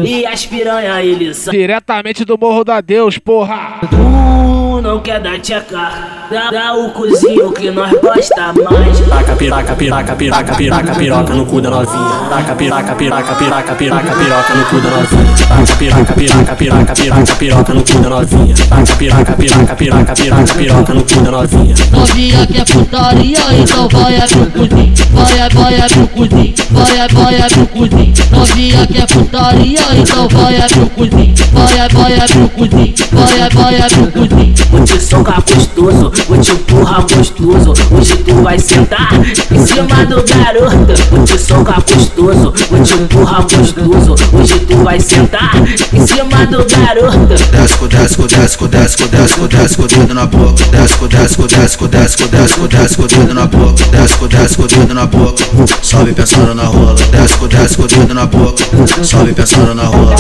[0.03, 1.57] e as piranha ele sabe.
[1.57, 3.79] Diretamente do Morro da Deus, porra!
[3.89, 8.99] Tu não quer dar tcheca, dá, dá o cozinho que nós gosta mais.
[9.01, 12.29] Taca piraca, piraca, piraca, piraca, piroca no cu da novinha.
[12.29, 15.35] Taca piraca, piraca, piraca, piraca, piroca no cu da novinha.
[15.47, 18.55] Taca piraca, piraca, piraca, piraca, piroca no cu da novinha.
[18.55, 21.75] Taca piraca, piraca, piraca, piraca, piroca no cu da novinha.
[21.91, 24.93] Novinha que é putaria, então vai é pro cozinho.
[25.11, 26.53] Vai é, vai é pro cozinho.
[26.71, 28.13] Vai é, vai é pro cozinho.
[28.31, 31.35] Novinha que é putaria, então vai é pro cozinho.
[31.53, 32.93] Vai é, vai é pro cozinho.
[33.11, 34.53] Vai é, vai é pro cozinho.
[34.71, 37.73] Vou te socar gostoso, vou te empurrar gostoso.
[37.91, 40.93] Hoje tu vai sentar em cima do garoto.
[41.11, 44.15] Vou te socar gostoso, vou te empurrar gostoso.
[44.33, 45.55] Hoje tu vai sentar
[45.93, 47.33] em cima do garoto.
[47.51, 50.63] Desco, desco, desco, desco, desco, desco, dedo na boca.
[50.71, 53.85] Desco, desco, desco, desco, desco, desco, dedo na boca.
[53.91, 55.43] Desco, desco, dedo na boca.
[55.81, 56.95] Sobe pensando na rola.
[57.11, 58.63] Desco, desco, dedo na boca.
[59.03, 60.15] Sobe pensando na rola.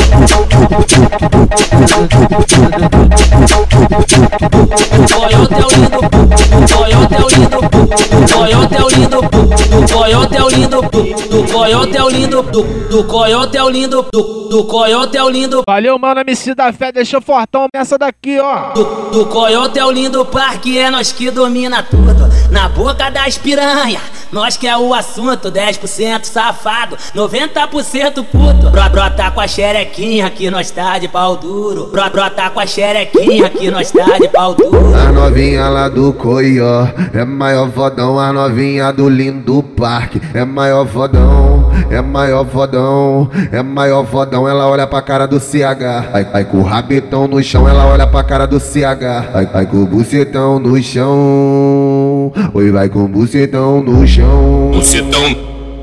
[4.93, 9.19] O coiote é o lindo, o coiote é o lindo, o coiote é o lindo,
[9.19, 13.69] o coiote é o lindo, do coiote é o lindo, do do coiote é o
[13.69, 15.63] lindo, do do coiote é o lindo.
[15.67, 18.71] Valeu, mano, MC da fé, deixou fortão essa daqui, ó.
[18.73, 22.29] Do, do coiote é o lindo parque, é nós que domina tudo.
[22.51, 23.99] Na boca das piranha,
[24.31, 25.51] nós que é o assunto.
[25.51, 28.69] 10% safado, 90% puto.
[28.69, 31.87] Bro, brota com a xerequinha que nós tá de pau duro.
[31.87, 34.95] Bro, brota com a xerequinha que nós tá de pau duro.
[34.95, 38.19] A novinha lá do Coió é maior fodão.
[38.19, 41.71] A novinha do lindo parque é maior fodão.
[41.89, 44.47] É maior fodão, é maior fodão.
[44.47, 46.11] Ela olha pra cara do CH.
[46.13, 49.31] Ai, ai, com o rabetão no chão, ela olha pra cara do CH.
[49.33, 52.31] Ai, ai, com o bucetão no chão.
[52.53, 54.71] Oi, vai com o bucetão no chão.
[54.73, 55.35] Bucetão,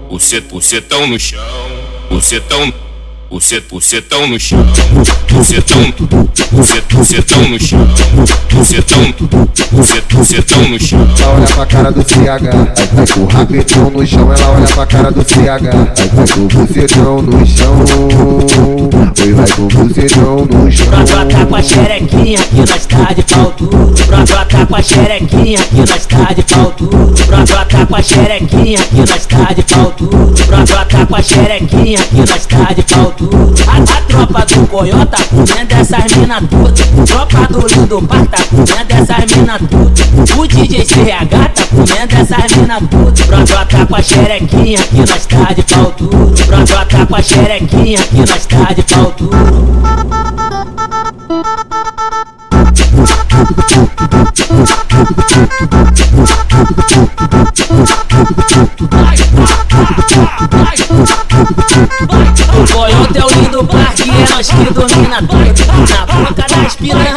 [0.08, 1.40] bucet, bucetão no chão.
[2.08, 2.72] Bucetão,
[3.30, 4.66] bucet, bucetão no chão.
[5.30, 5.94] Bucetão,
[6.50, 7.88] bucet, bucetão no chão.
[8.52, 9.14] Bucetão,
[9.70, 11.08] bucet, bucetão no chão.
[11.20, 13.16] Ela olha pra cara do CH.
[13.16, 16.36] O rabetão no chão, ela olha pra cara do CH.
[16.36, 17.84] O bucetão no chão.
[19.22, 20.88] Oi, vai com o no chão.
[20.88, 23.94] Brota com a xerequinha que nós tá de pau duro.
[24.06, 27.14] Brota com a xerequinha que nós tá de pau duro.
[27.26, 30.34] Brota com a xerequinha que nós tá de pau duro.
[30.46, 33.19] Brota com a xerequinha que nós tá de pau duro.
[33.20, 36.72] A, a tropa do coiota comendo essas mina tudo.
[37.06, 40.40] Tropa do lindo par tá comendo essas mina tudo.
[40.40, 43.26] O DJ CH tá comendo essas mina tudo.
[43.26, 46.34] Brota com a xerequinha que nós tá de pau duro.
[46.46, 49.80] Brota com a xerequinha que nós tá de pau duro.
[62.52, 65.60] O coiote é o lindo parque, é nós que domina tudo.
[65.90, 67.14] Na boca das piranha,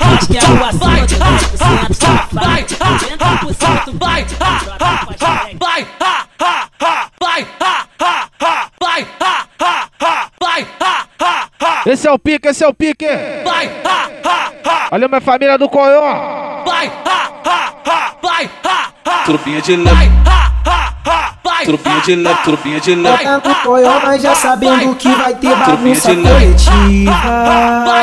[0.00, 1.14] nós que é o assunto.
[1.14, 2.74] 10% safado,
[3.14, 5.86] 90% vai, vai, vai,
[11.84, 13.06] Esse é o pique, esse é o pique.
[14.90, 16.62] Olha minha família do Coió.
[19.24, 20.10] Trupinha de leve.
[21.64, 23.24] Trupinha de leve, trupinha de leve.
[24.04, 26.44] Mas já sabendo que vai ter bagunça de leve.
[26.44, 27.14] coletiva.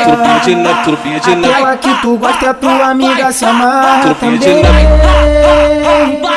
[0.04, 1.78] Trupinha de leve, trupinha de Aquela leve.
[1.78, 4.86] que tu gosta, a tua amiga se amarra Trupinha de também.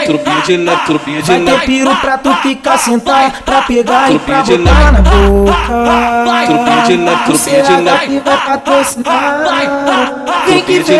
[0.05, 1.65] Trupinha de leve, trupinha de Vai ter leve.
[1.65, 4.63] piro pra tu ficar sentado, pra pegar e pra botar leve.
[4.63, 6.45] na boca.
[6.45, 8.07] Trupinha de leve, trupinha de leve.
[8.07, 9.43] que vai patrocinar.
[10.45, 10.99] Vem que vem.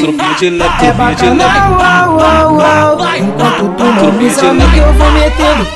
[0.00, 1.58] Trupinha de leve, É trupinha de leve.
[3.18, 5.66] Enquanto tu não me exame, eu vou metendo.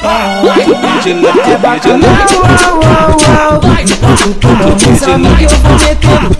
[0.64, 2.24] Trupinha de leve, É trupinha de leve.
[3.82, 6.34] Enquanto tu não me exame, eu vou metendo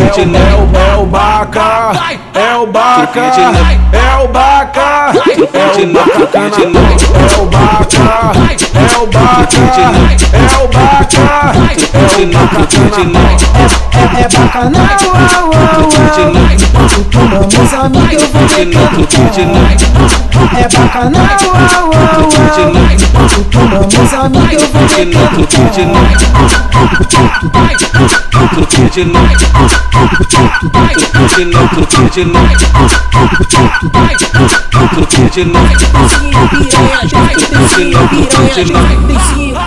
[0.00, 0.50] É.
[0.72, 1.92] É o baca,
[2.32, 3.20] é o baca,
[3.92, 5.12] é o baca,
[5.52, 5.82] é
[7.40, 8.32] o baca,
[8.64, 8.69] é
[9.00, 11.22] o Baca, é o Baca,
[11.94, 12.22] é, é,
[14.20, 14.84] é bacanal,
[15.14, 16.28] au, au, é
[17.40, 18.66] Vamos amigo, eu vou meter
[20.56, 22.68] É bacanal, au, au, é
[23.80, 25.50] Vamos amigo, eu vou meter
[35.10, 35.44] de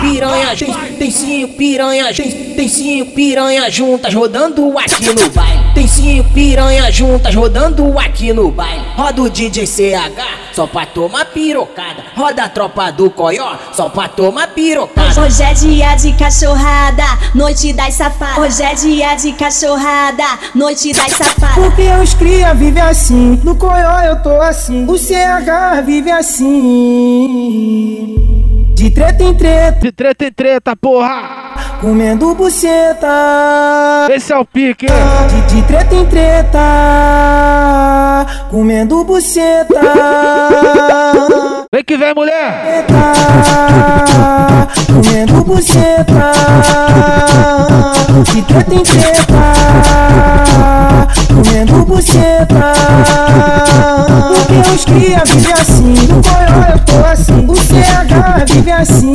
[0.00, 2.12] piranha, gente, tem cinco piranha,
[2.56, 5.64] tem cinco piranha, juntas rodando aqui no baile.
[5.74, 8.82] Tem piranha juntas rodando aqui no baile.
[8.96, 12.04] Roda o DJ CH, só pra tomar pirocada.
[12.16, 15.20] Roda a tropa do Coió, só pra tomar pirocada.
[15.20, 17.04] Hoje é dia de cachorrada,
[17.34, 18.38] noite das safadas.
[18.38, 21.54] Hoje é dia de cachorrada, noite das safadas.
[21.54, 24.96] Porque os cria vive assim, no Coió eu tô assim, o
[25.84, 26.54] Vive assim.
[28.74, 31.54] De treta em treta, de treta em treta, porra.
[31.80, 33.08] Comendo buceta.
[34.10, 34.86] Esse é o pique.
[34.86, 36.58] De, de treta em treta,
[38.50, 39.80] comendo buceta.
[41.72, 42.86] Vem que vem, mulher.
[42.86, 43.12] Eita,
[44.86, 46.32] comendo buceta.
[48.32, 49.34] De treta em treta,
[51.54, 52.72] comendo buceta.
[54.46, 59.14] Porque os cria vive assim, no Coió eu tô assim, o CH vive assim.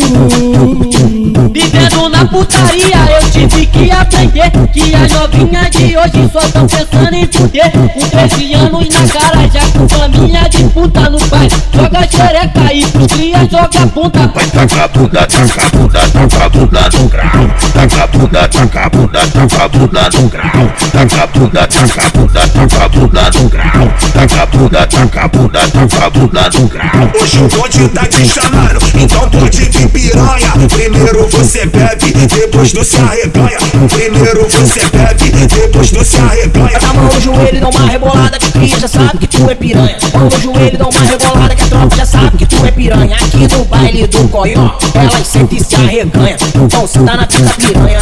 [2.20, 7.26] Na putaria, eu tive que aprender Que as novinhas de hoje só tão pensando em
[7.32, 7.72] fuder.
[7.72, 12.86] Com 13 anos na cara, já com família de puta no pai Joga xereca e
[12.88, 17.08] pros cria joga ponta Vai taca a bunda, taca a bunda, taca a bunda no
[17.08, 17.30] grau.
[17.74, 20.74] Taca a bunda, taca a bunda, taca a bunda no grau.
[20.92, 23.94] Taca a bunda, taca a bunda, taca a bunda no grau.
[24.14, 27.12] Taca a bunda, taca a bunda, taca a bunda no grau.
[27.22, 30.52] Hoje o bonde tá te chamando, então pode vir piranha.
[30.70, 33.58] Primeiro você bebe, depois tu se arreganha
[33.90, 38.52] Primeiro você bebe, depois tu se arreganha Dá mão no joelho, dá uma rebolada que
[38.52, 39.98] cria já sabe que tu é piranha.
[40.14, 43.16] Mão no joelho, dá uma rebolada que a tropa já sabe que tu é piranha.
[43.16, 46.38] Aqui no baile do coió, elas sentem e se arreganha.
[46.56, 48.00] Então cê tá na pica piranha,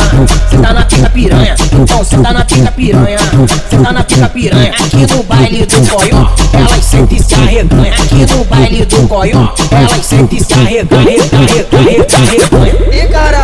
[0.49, 1.55] cê tá na pica piranha.
[1.71, 3.17] Então cê tá na pica piranha,
[3.69, 4.71] cê tá na pica piranha.
[4.71, 7.93] Aqui no baile do coió, elas sentem e se arreganha.
[7.93, 11.01] Aqui no baile do coió, elas sentem e se arreganha.
[11.01, 13.36] Arreganha, arreganha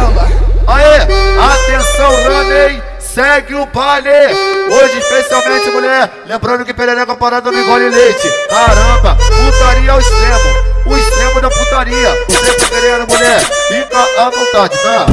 [3.13, 4.09] Segue o baile!
[4.09, 8.27] Hoje, especialmente, mulher, lembrando que perereca parada não engole leite.
[8.49, 10.73] Caramba, putaria ao extremo.
[10.87, 12.09] O extremo da putaria.
[12.27, 13.39] Você tá querendo, mulher?
[13.67, 15.05] Fica à vontade, tá?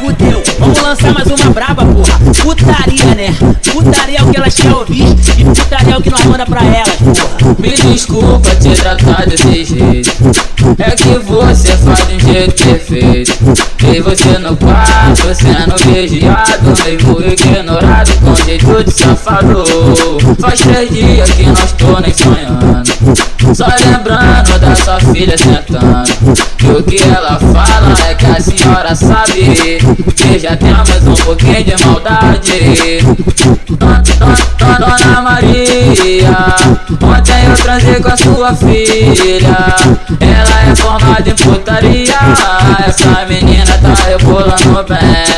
[0.00, 0.43] Fudeu.
[0.74, 2.18] Vamos lançar mais uma braba, porra.
[2.42, 3.34] Putaria, né?
[3.72, 5.06] Putaria é o que elas querem ouvir
[5.38, 7.54] e putaria é o que nós manda pra elas, porra.
[7.58, 10.10] Me desculpa te tratar desse jeito
[10.78, 13.32] É que você faz de um jeito perfeito
[13.82, 19.64] E você no quarto sendo vigiado Meio ignorado com jeito de safado
[20.40, 26.04] Faz três dias que não estou nem sonhando Só lembrando da sua filha sentando
[26.62, 29.78] E o que ela fala é que a senhora sabe
[30.16, 32.98] Que já temos um pouquinho de maldade
[34.58, 36.54] Dona Maria
[37.02, 39.76] Ontem eu transei com a sua filha
[40.20, 42.18] Ela é formada em putaria
[42.86, 45.33] Essa menina tá rebolando bem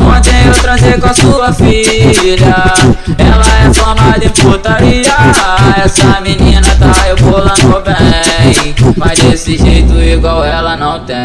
[0.00, 2.56] Ontem eu transei com a sua filha
[3.18, 5.14] Ela é formada em putaria
[5.84, 11.16] Essa menina tá rebolando bem Mas desse jeito igual ela não tem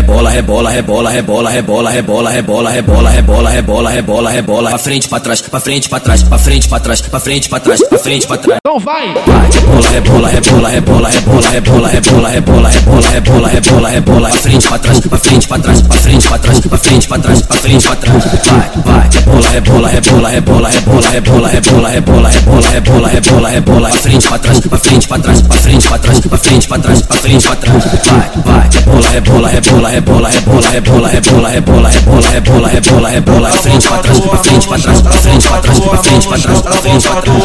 [0.00, 5.20] Rebola, rebola, rebola, rebola, rebola, rebola, rebola, rebola, rebola, rebola, rebola, rebola, pra frente, pra
[5.20, 8.26] trás, pra frente, pra trás, pra frente, pra trás, pra frente, pra trás, pra frente,
[8.26, 8.58] pra trás.
[8.64, 9.14] Então vai!
[9.26, 9.50] Vai,
[9.90, 14.78] rebola, rebola, rebola, rebola, rebola, rebola, rebola, rebola, rebola, rebola, rebola, rebola, pra frente, pra
[14.78, 17.86] trás, pra frente, pra trás, pra frente, pra trás, pra frente, pra trás, pra frente,
[17.86, 18.24] pra trás.
[18.46, 19.08] Vai, vai,
[19.50, 24.38] rebola, rebola, rebola, rebola, rebola, rebola, rebola, rebola, rebola, rebola, rebola, rebola, pra frente, pra
[24.38, 27.46] trás, pra frente, pra trás, pra frente, pra trás, pra frente, pra trás, pra frente,
[27.46, 27.84] pra trás.
[28.06, 28.68] Vai, vai,
[29.10, 33.98] rebola, rebola, rebola, rebola, rebola, rebola, rebola, rebola, rebola, rebola, rebola, rebola, pra frente, pra
[33.98, 37.08] trás, pra frente, pra trás, pra frente, pra trás, pra frente, pra trás, pra frente,
[37.08, 37.40] pra trás.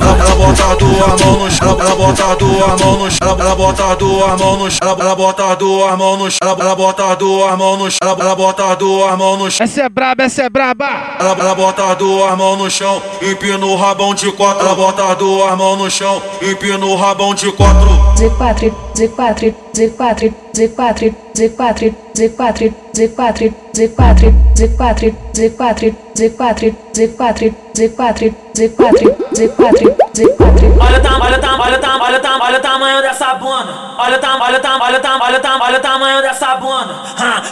[0.00, 4.40] Ela bota duas mãos no chão, ela bota duas mãos no chão, ela bota duas
[4.40, 8.16] mãos no chão, ela bota duas mãos no chão, ela bota duas mãos no chão,
[8.20, 9.64] ela bota duas mãos no chão.
[9.64, 10.86] Essa é braba, essa é braba.
[11.18, 14.64] Ela, ela bota duas mãos no chão, empina o rabão de quatro.
[14.64, 17.88] Ela bota duas mãos no chão, empina o rabão de quatro.
[18.16, 20.43] De quatro, de quatro, de quatro.
[20.54, 28.94] Z4, Z4, Z4, Z4, Z4, Z4, Z4, Z4, Z4, Z4, Z4,
[29.34, 30.78] Z4, Z4.
[30.80, 33.02] Olha o tamanho, olha o tamanho, olha o tamanho, olha o tamanho, olha o tamanho
[33.02, 33.74] dessa bunda.
[33.98, 36.22] Olha o tamanho, olha o tamanho, olha o tamanho, olha o tamanho, olha o tamanho
[36.22, 36.94] dessa bunda.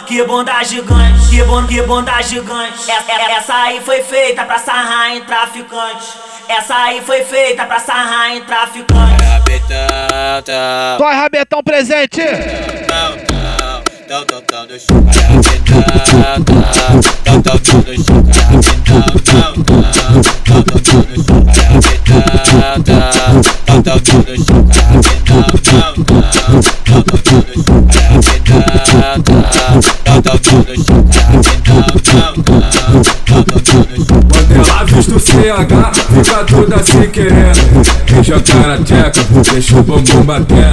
[0.05, 2.89] Que bunda gigante, que bunda, que bunda gigante.
[2.89, 6.17] Essa, essa aí foi feita pra sarrar em traficante.
[6.47, 9.23] Essa aí foi feita pra sarrar em traficante.
[10.97, 12.21] Corre, Rabetão presente!
[14.05, 15.79] Então, então, então, deixa o cara rapidão.
[16.39, 16.59] Então,
[17.35, 19.79] então, então, deixa o cara rapidão.
[20.43, 21.93] Então, então, então, deixa o cara rapidão.
[21.93, 22.73] do
[23.73, 25.93] então, então, deixa o cara rapidão.
[25.93, 26.27] Então,
[26.83, 29.53] então, então, deixa o cara rapidão.
[30.05, 32.63] Então, então, então, deixa o cara rapidão.
[34.29, 37.51] Quando ela vista o CH, fica toda sem querer.
[38.05, 40.71] Deixa o cara tcheca, deixa o bumbum bater.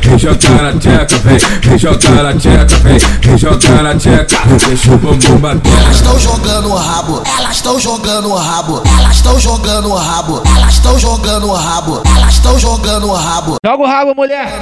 [0.00, 4.38] Deixa o cara tcheca, vem, deixa o cara tcheca tcheca, vem, vem jogar na tcheca,
[4.66, 5.72] deixa o bumbum bater.
[5.72, 10.42] Elas estão jogando o rabo, elas estão jogando o rabo, elas estão jogando o rabo,
[10.56, 13.56] elas estão jogando o rabo, elas estão jogando o rabo.
[13.64, 14.60] Joga o rabo, mulher!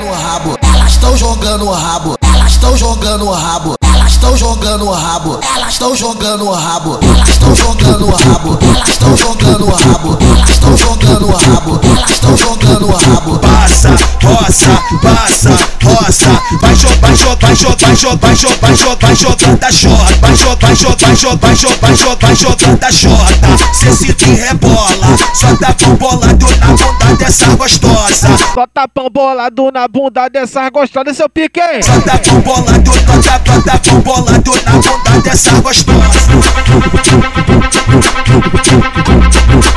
[0.74, 3.74] Elas estão jogando o rabo, elas estão jogando o rabo.
[3.82, 8.58] Elas estão jogando o rabo, elas estão jogando o rabo, elas estão jogando o rabo,
[8.62, 13.38] elas estão jogando o rabo, elas estão jogando o rabo, elas estão jogando o rabo.
[13.38, 13.88] Passa,
[14.22, 15.50] roça, passa,
[15.82, 20.16] roça, vai jogar, vai jogar, vai jogar jogar, jogar, jogar, vai jogando a jota.
[20.20, 23.74] Vai jogar, jogar, jogar, jogar, jogar, vai jogando a jota.
[23.74, 28.28] Cê se te rebola, só tá com bolado na bunda dessa gostosa.
[28.54, 31.82] Só tapão bolado na bunda dessas gostosas, seu pique, hein?
[31.82, 32.92] Só tá com bolado,
[33.22, 35.96] só tá, só tá com bolado na bunda dessa gostosa.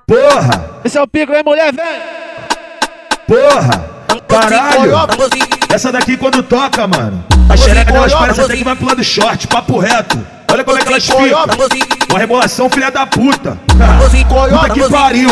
[0.06, 0.82] Porra!
[0.84, 2.02] Esse é o pico, hein, mulher, vem!
[3.26, 3.90] Porra!
[4.28, 4.92] Caralho!
[5.74, 7.24] Essa daqui quando toca, mano.
[7.50, 10.20] A xereca delas parece até que vai pro lado short, papo reto.
[10.52, 11.46] Olha como é que elas ficam.
[12.10, 13.58] Uma rebolação, filha da puta.
[14.50, 15.30] Puta que pariu.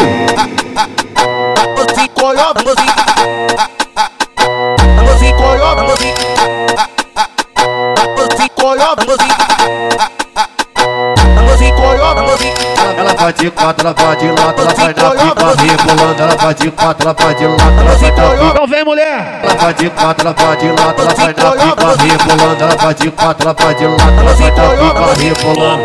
[12.98, 16.22] Ela vai de quatro, ela vai de lado, ela vai na pica rebolando.
[16.22, 18.46] Ela vai de quatro, ela vai de lado, ela vai na pica.
[18.50, 19.40] Então vem, mulher!
[19.44, 22.64] Ela vai de quatro, ela vai de lado, ela vai na pica rebolando.
[22.64, 25.84] Ela vai de quatro, ela vai de lado, ela vai na pica rebolando.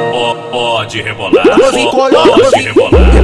[0.51, 3.24] Pode rebolar, pode rebolar.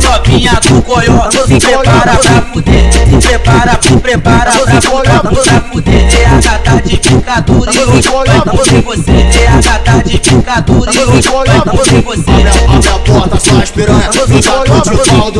[0.00, 5.94] Novinha do coió, se prepara pra fuder, se prepara, se prepara pra fuder, pra fuder.
[5.94, 8.30] É TH tá de picadura e os dois
[8.64, 9.10] de você.
[9.10, 11.50] É TH tá de picadura e os dois
[11.84, 12.30] de você.
[12.68, 15.32] Abre a porta, só as piranha, vingador de pau.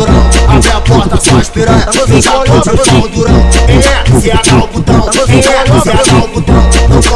[0.48, 3.08] Abre a porta, só as piranha, vingador de pau.
[3.68, 5.17] É, se é o botão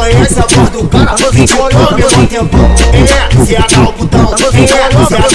[0.03, 1.93] conhece a voz do cara, você te olhou ao
[2.27, 2.57] tempo.
[2.91, 3.05] É,
[3.45, 4.35] se é o botão, é,
[4.65, 4.89] se é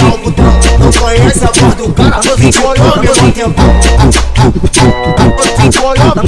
[0.05, 0.45] o botão.
[0.79, 3.63] Não conhece a voz do cara, você te olhou ao mesmo tempo.
[5.39, 6.27] Você te olhou tempo.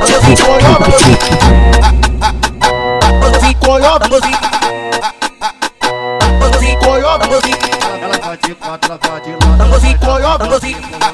[0.00, 0.14] Você
[3.54, 4.41] te olhou tempo.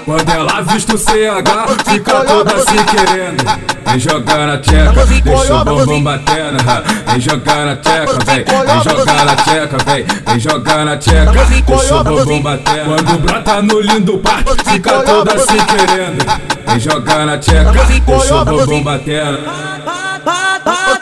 [0.04, 3.44] Quando ela vista o CH, fica toda se querendo.
[3.84, 6.58] Vem jogar na tcheca, deixa o bumbum batendo.
[7.06, 11.32] Vem jogar na tcheca, vem, vem jogar na tcheca, vem, vem jogar na tcheca,
[11.66, 12.84] deixa o bumbum batendo.
[12.84, 16.24] Quando brota no lindo parque, fica toda se querendo.
[16.66, 17.72] Vem jogar na tcheca,
[18.06, 19.38] deixa o bumbum batendo.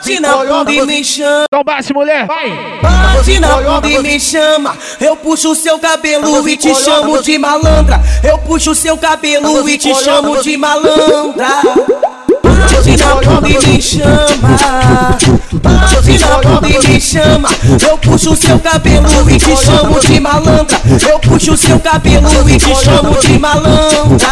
[0.07, 1.43] Bate na bunda e me chama.
[1.51, 2.49] Então bate, mulher, vai!
[2.81, 4.77] Bate na bunda e me chama.
[5.01, 8.01] Eu puxo o seu cabelo e te chamo de malandra.
[8.23, 11.47] Eu puxo o seu cabelo e te chamo de malandra.
[12.57, 14.57] Na bunda e me chama.
[16.67, 17.49] E me chama.
[17.87, 20.79] Eu puxo seu cabelo e te chamo de malandra.
[21.09, 24.27] Eu puxo seu cabelo e te chamo de malandra.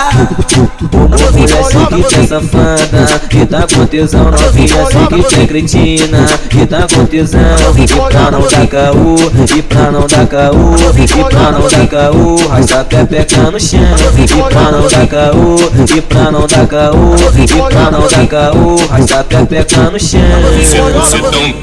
[1.35, 6.87] Sei que é safada E tá com tesão novinha que tu é cretina E tá
[6.93, 7.41] com tesão
[7.77, 9.15] E pra não dar caô
[9.55, 13.79] E pra não dar caô E pra não dar caô Rasta pepeca no chão
[14.17, 15.55] E pra não dar caô
[15.95, 20.21] E pra não dar caô E pra não dar Taca o racha pepeca no chão.
[20.53, 21.53] Você, você tão,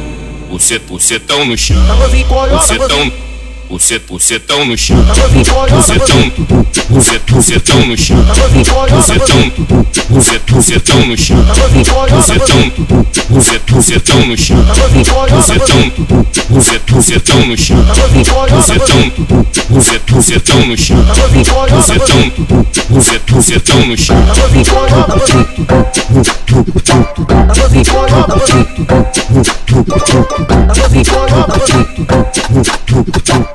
[0.50, 1.78] você, você tão no chão.
[2.50, 3.31] Você tão
[4.06, 4.96] bucetão no chão.
[5.70, 6.32] Bucetão,
[6.90, 8.16] bucet, bucetão no chão.
[8.90, 9.52] Bucetão,
[10.10, 11.36] bucet, bucetão no chão.
[12.10, 12.72] Bucetão,
[13.30, 14.56] bucet, bucetão no chão.
[15.30, 15.92] Bucetão,
[16.50, 17.76] bucet, bucetão no chão.
[18.50, 19.12] Bucetão,
[19.70, 20.96] bucet, bucetão no chão.
[21.70, 22.32] Bucetão,
[22.90, 24.16] bucet, bucetão no chão.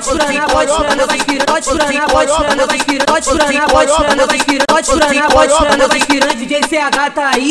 [0.00, 3.92] pode suranar, pode suranar, vai inspirando, pode suranar, pode suranar, vai inspirando, pode suranar, pode
[3.92, 7.50] suranar, vai inspirando, pode suranar, pode suranar, vai inspirando, DJ CH tá aí.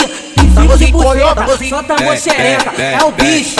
[0.50, 3.56] 5%, só tá xereca, é o bicho.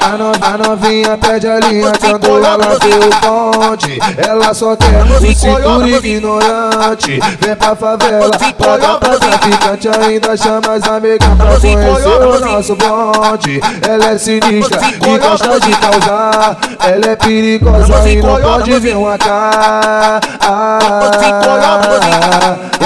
[0.00, 5.88] A novinha pede a linha quando ela vê o ponte, Ela só quer o cintura
[5.88, 7.20] ignorante.
[7.40, 9.88] Vem pra favela, paga pra traficante.
[9.88, 13.60] Ainda chama as amigas pra conhecer o nosso bonde.
[13.88, 16.56] Ela é sinistra e gosta de causar.
[16.80, 20.20] Ela é perigosa e não pode vir uma cá.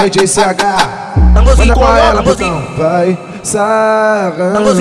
[0.01, 0.63] Ei, JCH,
[1.33, 2.63] manda pra ela, botão.
[2.77, 4.75] Vai sarrando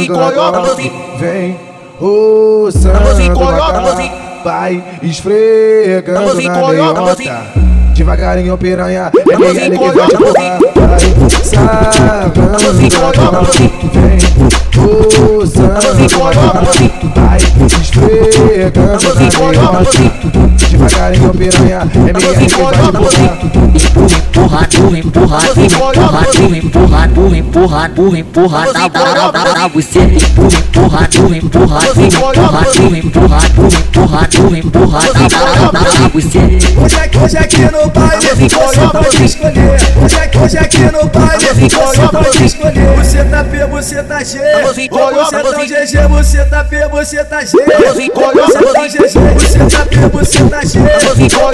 [1.19, 1.59] Vem
[1.99, 3.97] roçando devagar
[4.45, 10.61] Vai esfregando na meiota Devagarinho piranha, é Miguel que vai te meiota
[20.69, 23.47] Devagarinho piranha, é Miguel que vai te empurrar
[24.37, 26.27] empurra, empurra, empurra, empurra,
[26.57, 32.99] empurra, empurra, empurra, empurra, empurra, dá, dá, dá, dá, você empurra, empurra, empurra, empurra, empurra,
[32.99, 36.39] empurra, empurra, empurra, empurra, dá, dá, dá, você.
[36.83, 39.77] Hoje aqui, hoje aqui no baile, você pode escolher.
[40.43, 42.97] Hoje aqui no baile, você pode escolher.
[42.97, 44.39] Você tá P, você tá G.
[44.63, 47.51] Você tá GG, você tá P, você tá G.
[47.53, 48.27] Você tá
[48.87, 48.99] GG,
[49.39, 50.79] você tá P, você tá G.
[51.01, 51.45] Você tá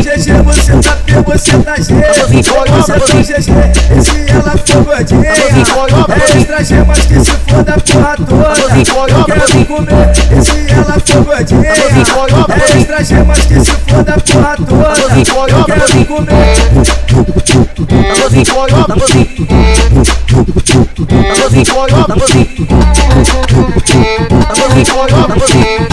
[0.00, 1.94] GG, você tá P, você tá G.
[2.10, 5.32] Você tá GG, e se ela for gordinha É
[6.38, 8.52] extra G, mas que se for da porra toda
[9.10, 14.02] Eu quero comer, e se ela for gordinha É extra G, mas que se for
[14.04, 16.56] da porra toda querem comer.
[18.10, 18.44] Amorzinho,
[18.84, 19.26] amorzinho,
[21.30, 22.24] amorzinho, amorzinho,
[25.14, 25.90] amorzinho,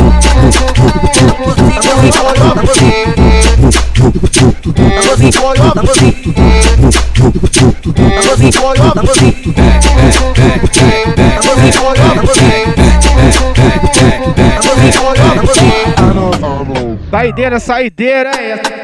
[17.09, 18.76] Saideira, saideira é essa.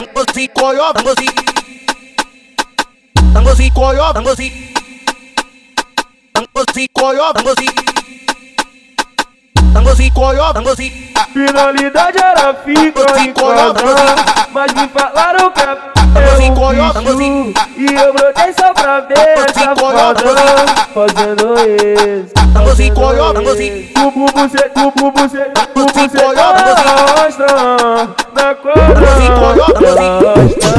[0.00, 1.26] Tangozi, coió, tangozi
[3.34, 4.72] Tangozi, coió, tangozi
[6.32, 7.66] Tangozi, coió, tangozi
[11.32, 14.16] Finalidade era ficar em quadrar
[14.52, 15.72] Mas me falaram que é
[16.50, 20.14] um bicho E eu brotei só pra ver essa foda
[20.92, 22.94] Fazendo isso Fazendo
[23.62, 27.46] isso O bubu cê, o bubu cê, o bubu cê Arrasta
[28.34, 29.08] na quadra
[30.18, 30.70] Arrasta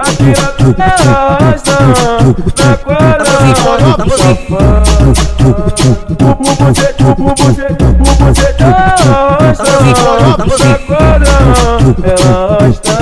[0.00, 1.76] A piroca arrasta
[2.58, 3.30] na quadra
[6.18, 8.48] O bubu cê, o bubu cê, o bubu cê
[9.44, 11.34] Arrasta na quadra
[12.04, 12.30] Ela
[12.60, 12.94] arrasta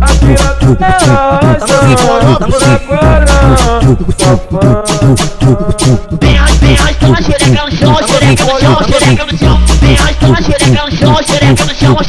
[0.00, 1.76] A piroca arrasta
[2.66, 3.36] na quadra
[6.20, 9.60] Vem as, vem as, toma xereca no chão, xereca no chão, xereca no chão.
[9.80, 12.06] Vem as, toma xereca no chão, xereca no chão,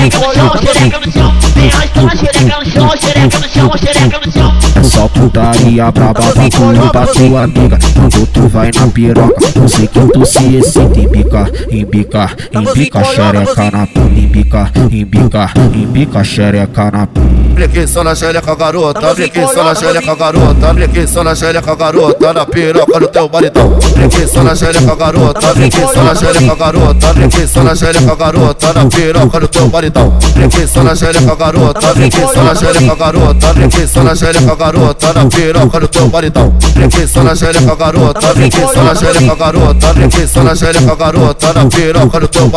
[0.00, 1.34] xereca no chão,
[3.76, 4.20] xereca
[4.76, 9.68] a só putaria braba no pulo da sua amiga, quando tu vai na piroca, eu
[9.68, 16.90] sei que tu se excita, embica, embica, embica xereca na puta, embica, embica, embica xereca
[16.90, 17.39] na puta.
[17.60, 19.10] Apliquei só na xereca, garota.
[19.10, 20.70] Apliquei só na xereca, garota.
[20.70, 22.32] Apliquei só na xereca, garota.
[22.32, 23.76] Na piroca do teu baritão.
[23.76, 25.50] Apliquei só na xereca, garota.
[25.50, 27.10] Apliquei só na xereca, garota.
[27.10, 28.72] Apliquei só na xereca, garota.
[28.72, 30.18] Na piroca do teu baritão.
[30.30, 31.90] Apliquei só na xereca, garota.
[31.90, 33.50] Apliquei só na xereca, garota.
[33.50, 35.12] Apliquei só na xereca, garota.
[35.12, 36.54] Na piroca do teu baritão.
[36.70, 38.30] Apliquei só na xereca, garota.
[38.30, 39.90] Apliquei só na xereca, garota.
[39.90, 41.52] Apliquei só na xereca, garota.
[41.52, 42.48] Na piroca do teu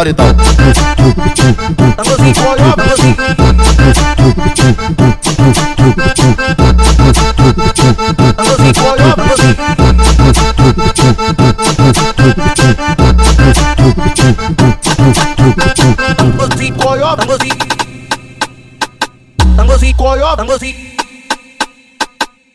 [19.56, 20.76] Tangozi, coyo, tangozi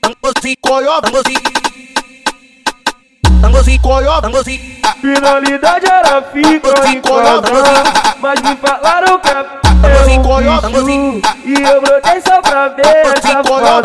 [0.01, 1.39] Tangozi, coyo, tangozi
[3.39, 4.78] baritão.
[5.01, 7.84] Finalidade era ficar em quadrar
[8.20, 9.45] Mas me falaram que é
[10.03, 13.82] bicho E eu brotei só pra ver essa foda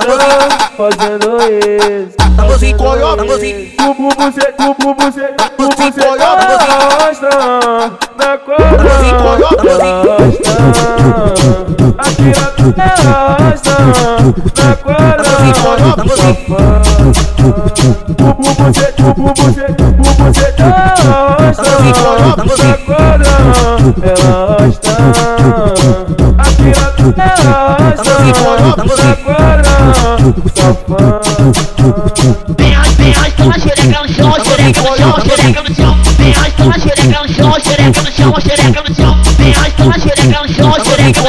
[0.76, 2.76] Fazendo isso Fazendo
[3.45, 6.01] isso O bubu cê, o bubu cê, o bubu cê
[7.06, 7.30] mostra
[8.18, 8.93] na quadra
[11.99, 12.47] Aqui na
[13.38, 13.76] mostra
[14.58, 15.24] na quadra
[18.64, 23.28] O bubu cê, o bubu cê, o bubu cê Ela mostra na quadra
[24.01, 24.93] Ela mostra
[26.38, 27.11] a piroca
[29.03, 29.64] na quadra
[32.57, 36.32] Vem as, vem as, toma xereca no chão, xereca no chão, xereca no chão Vem
[36.32, 40.43] as, toma xereca no chão, xereca no chão, xereca no chão Vem as, toma xereca
[41.04, 41.22] xereca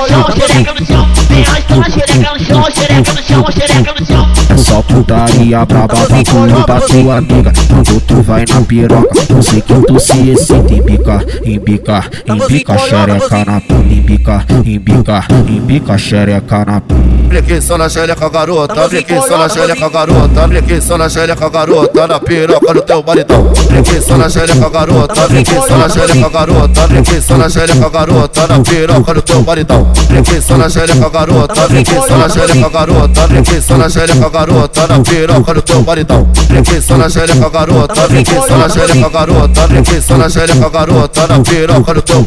[2.32, 7.16] no chão, xereca no no no no É só putaria braba pra tu da tua
[7.18, 9.20] amiga Quando tu vai na piroca.
[9.28, 13.80] Eu sei que tu se excita em bica, em bica, em bica Xereca na pula,
[13.80, 17.03] em bica, em bica, em bica Xereca na pula
[17.34, 18.84] Apliquei só na xereca, garota.
[18.84, 20.44] Apliquei só na xereca, garota.
[20.44, 22.06] Apliquei só na xereca, garota.
[22.06, 23.50] Na piroca do teu baritão.
[23.50, 25.24] Apliquei só na xereca, garota.
[25.24, 26.84] Apliquei só na xereca, garota.
[26.84, 28.46] Apliquei só na xereca, garota.
[28.46, 29.92] Na piroca do teu baritão.
[30.04, 31.64] Apliquei só na xereca, garota.
[31.64, 33.24] Apliquei só na xereca, garota.
[33.24, 34.86] Apliquei só na xereca, garota.
[34.86, 36.28] Na piroca do teu baritão.
[36.44, 38.04] Apliquei só na xereca, garota.
[38.04, 39.64] Apliquei só na xereca, garota.
[39.64, 41.26] Apliquei só na xereca, garota.
[41.26, 42.22] Na piroca do teu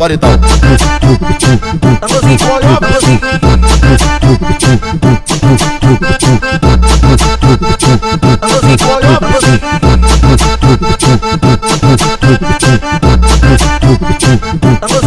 [4.97, 5.27] baritão.
[14.79, 15.01] Tamo